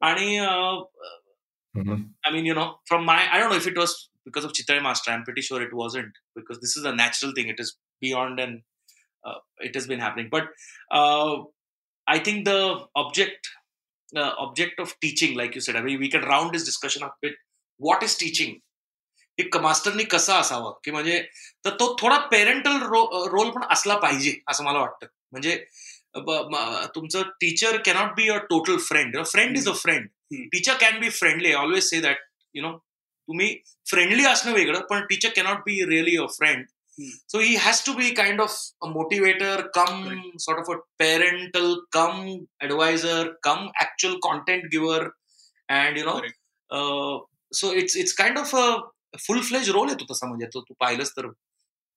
आणि 0.10 0.38
I 0.38 2.32
mean 2.32 2.46
you 2.46 2.54
know 2.56 2.66
from 2.88 3.06
my 3.06 3.26
I 3.26 3.40
don't 3.40 3.52
know 3.52 3.58
if 3.58 3.68
it 3.68 3.78
was 3.78 3.94
because 4.26 4.46
of 4.46 4.52
Chitale 4.58 4.80
master 4.80 5.12
I 5.12 5.18
am 5.18 5.24
pretty 5.24 5.42
sure 5.42 5.62
it 5.62 5.74
wasn't 5.74 6.18
because 6.36 6.58
this 6.60 6.78
is 6.78 6.88
a 6.88 6.92
natural 6.96 7.32
thing 7.38 7.50
it 7.50 7.60
is 7.60 7.74
beyond 8.02 8.42
and 8.42 8.62
it 9.66 9.76
has 9.76 9.86
been 9.90 10.02
happening 10.04 10.26
but 10.32 10.48
uh, 10.92 11.36
i 12.08 12.20
think 12.20 12.46
the 12.46 12.56
object 13.02 13.48
uh, 14.17 14.33
object 14.39 14.79
of 14.81 14.95
teaching, 15.01 15.37
like 15.37 15.55
you 15.55 15.61
said. 15.61 15.77
I 15.77 15.83
mean, 15.83 15.99
we 15.99 16.09
can 16.09 16.23
round 16.23 16.53
this 16.53 16.65
discussion 16.65 17.03
up 17.03 17.17
with 17.23 17.35
what 17.81 18.03
is 18.03 18.17
teaching. 18.17 18.57
एक 19.39 19.57
मास्टरनी 19.57 20.05
कसा 20.05 20.37
असावा 20.39 20.71
की 20.85 20.91
म्हणजे 20.91 21.21
तर 21.65 21.71
तो 21.71 21.97
थोडा 22.01 22.17
parental 22.31 22.77
role 23.33 23.51
पण 23.51 23.63
असला 23.71 23.97
पाहिजे 23.97 24.35
असं 24.49 24.65
मला 24.65 24.79
वाटतं 24.79 25.07
म्हणजे 25.33 25.57
तुमचं 26.95 27.23
teacher 27.41 27.77
cannot 27.77 28.15
be 28.17 28.29
a 28.29 28.37
total 28.51 28.77
friend 28.77 29.17
friend 29.25 29.57
is 29.57 29.69
a 29.69 29.73
friend 29.73 30.09
teacher 30.53 30.75
can 30.81 30.99
be 31.01 31.11
friendly 31.11 31.53
always 31.53 31.85
say 31.85 32.01
that 32.01 32.17
you 32.55 32.63
know 32.63 32.77
तुम्ही 32.79 33.57
फ्रेंडली 33.91 34.25
असणं 34.25 34.53
वेगळं 34.53 34.81
पण 34.81 35.05
teacher 35.05 35.29
cannot 35.37 35.57
be 35.57 35.85
really 35.87 36.17
a 36.17 36.27
friend. 36.27 36.65
So 37.28 37.40
he 37.40 37.56
has 37.56 37.84
to 37.84 37.96
be 37.96 38.14
kind 38.14 38.40
of 38.40 38.52
a 38.84 38.88
motivator, 38.88 39.72
come 39.74 40.08
right. 40.08 40.22
sort 40.38 40.60
of 40.60 40.70
a 40.70 40.78
parental, 41.00 41.82
come 41.92 42.48
advisor, 42.62 43.34
come 43.44 43.72
actual 43.82 44.20
content 44.20 44.72
giver, 44.72 45.12
and 45.70 45.98
you 45.98 46.06
know, 46.06 46.22
uh, 46.72 47.18
so 47.52 47.72
it's 47.72 47.96
it's 47.96 48.14
kind 48.14 48.38
of 48.38 48.54
a 48.54 48.94
full 49.20 49.42
fledge 49.42 49.70
role 49.70 49.90
येतो 49.90 50.14
तसा 50.14 50.28
म्हणजे 50.28 50.46
तो 50.46 50.62
तू 50.62 50.74
पाहिलंस 50.80 51.12
तर 51.12 51.28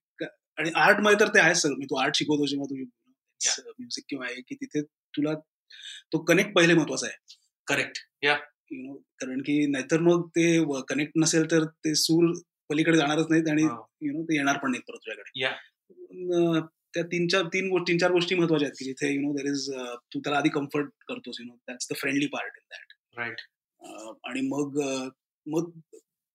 आणि 0.58 0.72
आर्टमध्ये 0.78 1.20
तर 1.20 1.34
ते 1.34 1.39
आहे 1.39 1.56
सर 1.56 1.74
मी 1.78 1.86
तू 1.86 1.96
आर्ट 2.02 2.15
शिकवतो 2.15 2.46
जेव्हा 2.46 2.65
तुम्ही 2.70 2.86
म्युझिक 3.80 4.04
किंवा 4.10 4.26
आहे 4.26 4.41
की 4.41 4.56
तिथे 4.56 4.82
तुला 5.18 5.34
तो 6.13 6.18
कनेक्ट 6.26 6.54
पहिले 6.56 6.74
महत्त्वाचा 6.74 7.08
आहे. 7.08 7.15
करेक्ट 7.68 7.98
या 8.24 8.34
यु 8.72 8.82
नो 8.82 8.94
कारण 9.22 9.41
की 9.41 9.65
नाहीतर 9.72 10.00
मग 10.02 10.28
ते 10.36 10.46
कनेक्ट 10.89 11.18
नसेल 11.18 11.46
तर 11.52 11.65
ते 11.86 11.94
सूर 11.96 12.32
पलीकडे 12.70 12.98
जाणारच 12.98 13.28
नाहीत 13.30 13.48
आणि 13.50 13.63
यु 13.63 14.12
नो 14.13 14.24
ते 14.24 14.36
येणार 14.36 14.58
पण 14.58 14.72
नाहीत 14.72 14.84
परत 14.88 15.00
तुझ्याकडे. 15.06 16.63
त्या 16.94 17.04
तीन 17.12 17.28
चार 17.28 17.44
तीन 17.54 17.70
गोष्टी 17.70 17.91
तीन 17.91 17.98
चार 18.00 18.12
गोष्टी 18.12 18.36
महत्त्वाच्या 18.36 18.68
आहेत 18.68 18.76
की 18.80 18.86
जिथे 18.86 19.13
यु 19.13 19.22
नो 19.22 19.34
देर 19.34 19.46
इज 19.46 19.70
तू 20.13 20.20
त्याला 20.20 20.38
आधी 20.38 20.50
कम्फर्ट 20.50 20.89
करतोस 21.08 21.39
you 21.39 21.46
know 21.46 21.56
that's 21.68 21.88
the 21.91 21.96
friendly 22.02 22.28
part 22.34 22.58
in 22.58 22.68
that 22.70 22.94
right 23.20 23.41
आणि 24.28 24.41
मग 24.48 24.80
मग 25.46 25.70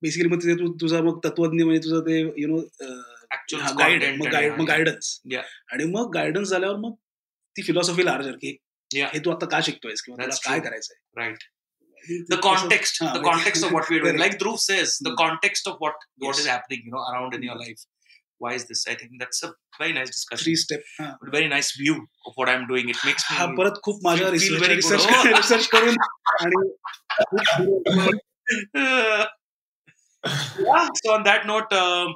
बेसिकली 0.03 0.29
मग 0.29 0.43
तिथे 0.43 0.55
तू 0.55 0.73
तुझा 0.81 1.01
मग 1.03 1.19
तत्वज्ञ 1.25 1.65
म्हणजे 1.65 1.81
तुझं 1.85 2.01
ते 2.01 2.21
यु 2.43 2.49
नो 2.49 2.61
गायडन्स 4.67 5.21
आणि 5.73 5.85
मग 5.85 6.11
गायडन्स 6.15 6.49
झाल्यावर 6.49 6.77
मग 6.77 6.95
ती 7.57 7.63
फिलॉसॉफी 7.63 8.05
लार्जर 8.05 8.33
की 8.33 8.57
हे 8.95 9.19
तू 9.25 9.31
आता 9.31 9.47
का 9.47 9.61
शिकतोयस 9.63 10.03
किंवा 10.03 10.25
तुला 10.25 10.51
काय 10.51 10.61
करायचंय 10.61 11.23
right 11.23 11.49
the 12.33 12.37
context 12.45 13.01
the 13.15 13.23
context 13.25 13.65
of 13.65 13.73
what 13.77 13.89
we're 13.91 14.03
doing 14.05 14.21
like 14.21 14.37
dhruv 14.43 14.55
says 14.59 14.93
the 15.07 15.11
context 15.17 15.67
of 15.71 15.75
what 15.85 16.07
what 16.27 16.39
is 16.43 16.47
happening 16.51 16.87
you 16.87 16.93
know 16.95 17.03
around 17.09 17.35
in 17.39 17.43
your 17.49 17.57
life 17.63 17.83
why 18.45 18.53
is 18.59 18.65
this 18.71 18.85
i 18.93 18.95
think 19.01 19.19
that's 19.23 19.43
a 19.49 19.51
very 19.81 19.93
nice 19.99 20.13
discussion 20.15 20.45
three 20.45 20.55
step 20.63 20.87
but 21.21 21.33
very 21.35 21.51
nice 21.55 21.71
view 21.81 21.97
of 22.31 22.41
what 22.41 22.53
i'm 22.53 22.65
doing 22.71 22.89
it 22.95 23.03
makes 23.09 23.29
me 23.33 23.51
परत 23.59 23.81
खूप 23.89 24.01
माझ्या 24.05 24.31
research 24.31 25.27
research 25.27 25.69
करून 25.75 26.01
आणि 26.41 26.61
yeah 30.69 30.89
so 31.03 31.13
on 31.13 31.23
that 31.29 31.47
note 31.47 31.73
um, 31.83 32.15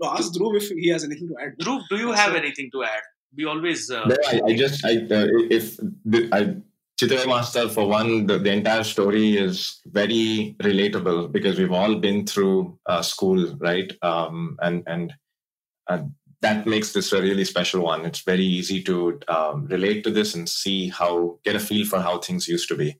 no, 0.00 0.10
ask 0.10 0.32
Dhruv 0.32 0.56
if 0.56 0.68
he 0.68 0.88
has 0.88 1.04
anything 1.04 1.28
to 1.28 1.36
add. 1.42 1.58
Dhruv, 1.58 1.82
do 1.88 1.96
you 1.96 2.12
have 2.12 2.34
anything 2.34 2.70
to 2.72 2.84
add? 2.84 3.02
We 3.36 3.44
always. 3.44 3.90
Uh... 3.90 4.04
No, 4.06 4.16
I, 4.28 4.40
I, 4.46 4.56
just 4.56 4.84
I 4.84 4.96
uh, 4.96 5.26
if 5.50 5.76
the, 6.04 6.28
I 6.32 6.56
Chitra 7.00 7.26
Master 7.26 7.68
for 7.68 7.88
one, 7.88 8.26
the, 8.26 8.38
the, 8.38 8.52
entire 8.52 8.84
story 8.84 9.36
is 9.36 9.80
very 9.86 10.54
relatable 10.62 11.32
because 11.32 11.58
we've 11.58 11.72
all 11.72 11.96
been 11.96 12.24
through 12.24 12.78
uh, 12.86 13.02
school, 13.02 13.56
right? 13.56 13.92
Um, 14.02 14.56
and 14.62 14.84
and 14.86 15.12
uh, 15.88 16.02
that 16.40 16.66
makes 16.66 16.92
this 16.92 17.12
a 17.12 17.20
really 17.20 17.44
special 17.44 17.82
one. 17.82 18.04
It's 18.04 18.20
very 18.20 18.44
easy 18.44 18.82
to 18.84 19.18
um, 19.28 19.66
relate 19.66 20.04
to 20.04 20.10
this 20.10 20.34
and 20.34 20.48
see 20.48 20.88
how 20.88 21.38
get 21.44 21.56
a 21.56 21.60
feel 21.60 21.84
for 21.84 22.00
how 22.00 22.18
things 22.18 22.46
used 22.46 22.68
to 22.68 22.76
be. 22.76 22.96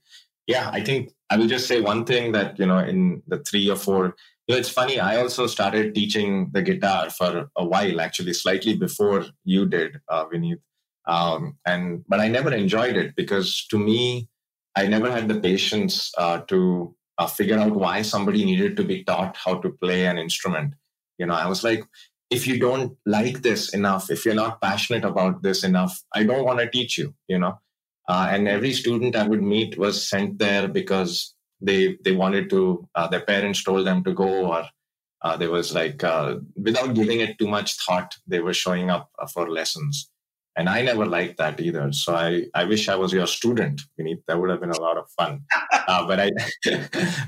Yeah, 0.46 0.70
I 0.72 0.82
think 0.82 1.12
I 1.30 1.36
will 1.36 1.46
just 1.46 1.68
say 1.68 1.80
one 1.80 2.04
thing 2.04 2.32
that 2.32 2.58
you 2.58 2.66
know 2.66 2.78
in 2.78 3.22
the 3.28 3.38
three 3.38 3.70
or 3.70 3.76
four 3.76 4.16
you 4.46 4.54
know, 4.54 4.58
it's 4.58 4.68
funny. 4.68 5.00
I 5.00 5.16
also 5.16 5.46
started 5.46 5.94
teaching 5.94 6.50
the 6.52 6.62
guitar 6.62 7.10
for 7.10 7.50
a 7.56 7.64
while, 7.64 8.00
actually, 8.00 8.34
slightly 8.34 8.76
before 8.76 9.24
you 9.44 9.66
did, 9.66 10.00
uh, 10.08 10.26
Vineet. 10.26 10.60
Um, 11.06 11.58
and 11.66 12.04
but 12.08 12.20
I 12.20 12.28
never 12.28 12.52
enjoyed 12.52 12.96
it 12.96 13.14
because 13.16 13.66
to 13.70 13.78
me, 13.78 14.28
I 14.76 14.86
never 14.86 15.10
had 15.10 15.28
the 15.28 15.40
patience 15.40 16.10
uh, 16.18 16.38
to 16.48 16.94
uh, 17.18 17.26
figure 17.26 17.58
out 17.58 17.72
why 17.74 18.02
somebody 18.02 18.44
needed 18.44 18.76
to 18.76 18.84
be 18.84 19.04
taught 19.04 19.36
how 19.36 19.54
to 19.56 19.70
play 19.70 20.06
an 20.06 20.18
instrument. 20.18 20.74
You 21.18 21.26
know, 21.26 21.34
I 21.34 21.46
was 21.46 21.62
like, 21.62 21.84
if 22.30 22.46
you 22.46 22.58
don't 22.58 22.96
like 23.06 23.42
this 23.42 23.72
enough, 23.72 24.10
if 24.10 24.24
you're 24.24 24.34
not 24.34 24.60
passionate 24.60 25.04
about 25.04 25.42
this 25.42 25.62
enough, 25.62 26.02
I 26.12 26.24
don't 26.24 26.44
want 26.44 26.58
to 26.60 26.70
teach 26.70 26.98
you. 26.98 27.14
You 27.28 27.38
know, 27.38 27.60
uh, 28.08 28.28
and 28.30 28.48
every 28.48 28.72
student 28.72 29.16
I 29.16 29.26
would 29.26 29.42
meet 29.42 29.78
was 29.78 30.08
sent 30.08 30.38
there 30.38 30.68
because 30.68 31.34
they 31.64 31.98
they 32.04 32.12
wanted 32.12 32.50
to 32.50 32.86
uh, 32.94 33.08
their 33.08 33.24
parents 33.32 33.64
told 33.64 33.86
them 33.86 34.04
to 34.04 34.12
go 34.12 34.30
or 34.52 34.64
uh, 35.22 35.36
there 35.36 35.50
was 35.50 35.74
like 35.74 36.04
uh, 36.04 36.36
without 36.54 36.94
giving 36.94 37.20
it 37.20 37.38
too 37.38 37.48
much 37.48 37.76
thought 37.84 38.14
they 38.26 38.40
were 38.40 38.52
showing 38.52 38.90
up 38.90 39.10
uh, 39.18 39.26
for 39.26 39.50
lessons. 39.50 40.10
And 40.56 40.68
i 40.68 40.82
never 40.82 41.04
liked 41.04 41.38
that 41.38 41.60
either. 41.60 41.92
So 41.92 42.14
i 42.14 42.44
i 42.54 42.64
wish 42.64 42.88
i 42.88 42.94
was 42.94 43.12
your 43.12 43.26
student 43.26 43.80
Vineet. 43.98 44.22
that 44.26 44.38
would 44.38 44.50
have 44.50 44.60
been 44.60 44.78
a 44.78 44.80
lot 44.80 44.98
of 44.98 45.10
fun. 45.18 45.40
Uh, 45.86 46.06
but 46.06 46.18
I, 46.18 46.30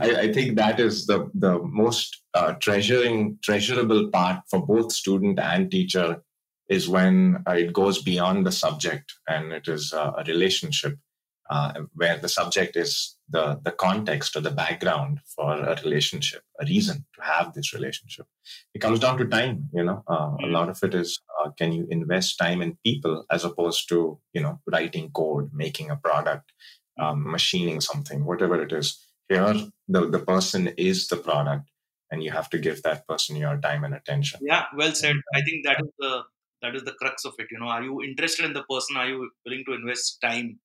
I, 0.00 0.08
I 0.24 0.32
think 0.32 0.56
that 0.56 0.80
is 0.80 1.06
the 1.06 1.30
the 1.34 1.58
most 1.58 2.22
uh, 2.32 2.52
treasuring 2.54 3.38
treasurable 3.42 4.08
part 4.10 4.38
for 4.50 4.64
both 4.64 4.92
student 4.92 5.38
and 5.38 5.70
teacher 5.70 6.22
is 6.70 6.88
when 6.88 7.42
it 7.48 7.74
goes 7.74 8.00
beyond 8.02 8.46
the 8.46 8.52
subject 8.52 9.12
and 9.28 9.52
it 9.52 9.68
is 9.68 9.92
a 9.92 10.24
relationship 10.26 10.94
uh, 11.48 11.72
where 11.94 12.18
the 12.18 12.28
subject 12.28 12.76
is 12.76 13.16
the 13.28 13.60
the 13.62 13.70
context 13.70 14.36
or 14.36 14.40
the 14.40 14.50
background 14.50 15.20
for 15.34 15.52
a 15.52 15.80
relationship, 15.82 16.42
a 16.60 16.64
reason 16.64 17.04
to 17.14 17.22
have 17.22 17.54
this 17.54 17.72
relationship. 17.72 18.26
It 18.74 18.80
comes 18.80 19.00
down 19.00 19.18
to 19.18 19.26
time. 19.26 19.68
You 19.72 19.84
know, 19.84 20.02
uh, 20.08 20.36
a 20.42 20.46
lot 20.46 20.68
of 20.68 20.82
it 20.82 20.94
is 20.94 21.20
uh, 21.40 21.50
can 21.50 21.72
you 21.72 21.86
invest 21.90 22.38
time 22.38 22.62
in 22.62 22.78
people 22.84 23.24
as 23.30 23.44
opposed 23.44 23.88
to 23.90 24.18
you 24.32 24.40
know 24.40 24.60
writing 24.66 25.10
code, 25.10 25.50
making 25.52 25.90
a 25.90 25.96
product, 25.96 26.52
um, 26.98 27.30
machining 27.30 27.80
something, 27.80 28.24
whatever 28.24 28.60
it 28.62 28.72
is. 28.72 28.98
Here, 29.28 29.54
the 29.88 30.08
the 30.08 30.20
person 30.20 30.68
is 30.76 31.08
the 31.08 31.16
product, 31.16 31.70
and 32.10 32.22
you 32.22 32.30
have 32.30 32.50
to 32.50 32.58
give 32.58 32.82
that 32.82 33.06
person 33.08 33.36
your 33.36 33.58
time 33.58 33.84
and 33.84 33.94
attention. 33.94 34.40
Yeah, 34.42 34.64
well 34.76 34.94
said. 34.94 35.16
I 35.34 35.42
think 35.42 35.64
that 35.64 35.80
is 35.80 35.90
the 35.98 36.22
that 36.61 36.75
is 36.75 36.83
the 36.83 36.93
crux 37.01 37.25
of 37.25 37.33
it 37.39 37.47
you 37.51 37.59
know 37.59 37.67
are 37.67 37.83
you 37.83 38.01
interested 38.03 38.45
in 38.45 38.53
the 38.53 38.63
person 38.63 38.97
are 38.97 39.07
you 39.07 39.29
willing 39.45 39.63
to 39.65 39.73
invest 39.73 40.19
time 40.21 40.59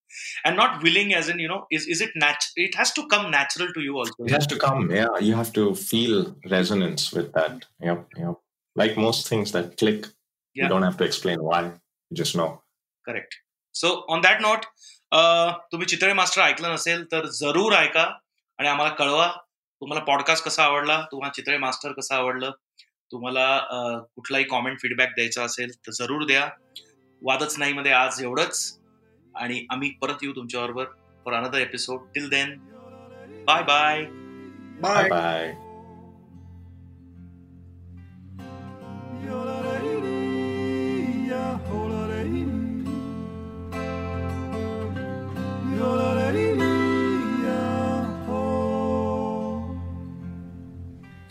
and 0.45 0.55
not 0.55 0.81
willing 0.83 1.13
as 1.13 1.29
in 1.29 1.39
you 1.39 1.47
know 1.47 1.65
is, 1.71 1.87
is 1.87 2.01
it 2.01 2.11
nat 2.15 2.45
it 2.55 2.75
has 2.75 2.91
to 2.91 3.05
come 3.07 3.31
natural 3.31 3.69
to 3.73 3.81
you 3.81 3.97
also 3.97 4.13
it 4.25 4.31
has 4.31 4.47
to 4.47 4.57
come 4.57 4.91
yeah 4.91 5.17
you 5.19 5.33
have 5.33 5.51
to 5.53 5.73
feel 5.75 6.35
resonance 6.49 7.11
with 7.11 7.31
that 7.33 7.65
yep 7.81 8.07
yep 8.17 8.35
like 8.75 8.95
most 8.97 9.27
things 9.27 9.51
that 9.51 9.75
click 9.77 10.05
yeah. 10.53 10.63
you 10.63 10.69
don't 10.69 10.83
have 10.83 10.97
to 10.97 11.03
explain 11.03 11.43
why 11.49 11.63
you 11.63 12.15
just 12.23 12.35
know 12.35 12.61
correct 13.07 13.35
so 13.71 14.05
on 14.07 14.21
that 14.21 14.41
note 14.41 14.65
तुम्ही 15.71 15.85
Chitale 15.87 16.13
master 16.13 16.41
ऐकलं 16.41 16.73
नसेल 16.73 17.05
तर 17.11 17.25
जरूर 17.25 17.73
ऐका 17.73 18.17
आणि 18.57 18.67
आम्हाला 18.67 18.93
कळवा 18.93 19.27
तुम्हाला 19.81 20.03
पॉडकास्ट 20.03 20.45
कसा 20.45 20.63
आवडला 20.63 21.05
तुम्हाला 21.11 21.33
चितळे 21.33 21.57
मास्टर 21.57 21.91
कसं 21.91 22.15
आवडलं 22.15 22.51
तुम्हाला 23.12 23.58
कुठलाही 24.14 24.44
कॉमेंट 24.44 24.78
फीडबॅक 24.80 25.08
द्यायचा 25.08 25.44
असेल 25.44 25.70
तर 25.86 25.90
जरूर 25.92 26.24
द्या. 26.26 26.48
वादच 27.22 27.58
नाही 27.58 27.72
मध्ये 27.72 27.92
आज 27.92 28.22
एवढंच. 28.22 28.78
आणि 29.34 29.64
आम्ही 29.70 29.90
परत 30.02 30.22
येऊ 30.22 30.32
तुमच्याबरोबर 30.36 30.84
for 31.24 31.34
another 31.34 31.58
episode 31.58 31.98
till 32.14 32.28
then 32.28 32.56
bye 33.46 33.62
bye 33.62 34.04
bye 34.82 35.08
bye 35.08 35.54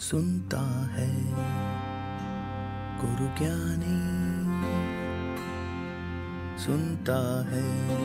सुनता 0.02 0.62
है। 0.96 1.70
गुरु 3.01 3.27
ज्ञानी 3.37 4.01
सुनता 6.59 7.45
है। 7.49 7.97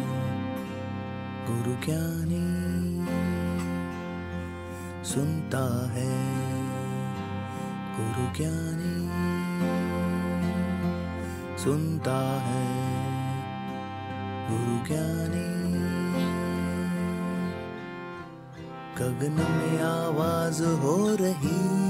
गुरु 1.47 1.75
ज्ञानी 1.85 2.47
सुनता 5.05 5.93
है। 5.93 6.13
गुरु 7.97 8.35
ज्ञानी 8.37 8.97
सुनता 11.59 12.41
है। 12.41 12.67
गुरु 14.51 14.87
ज्ञानी 14.87 15.57
गगन 18.99 19.37
में 19.53 19.83
आवाज़ 19.83 20.65
हो 20.65 21.17
रही 21.21 21.87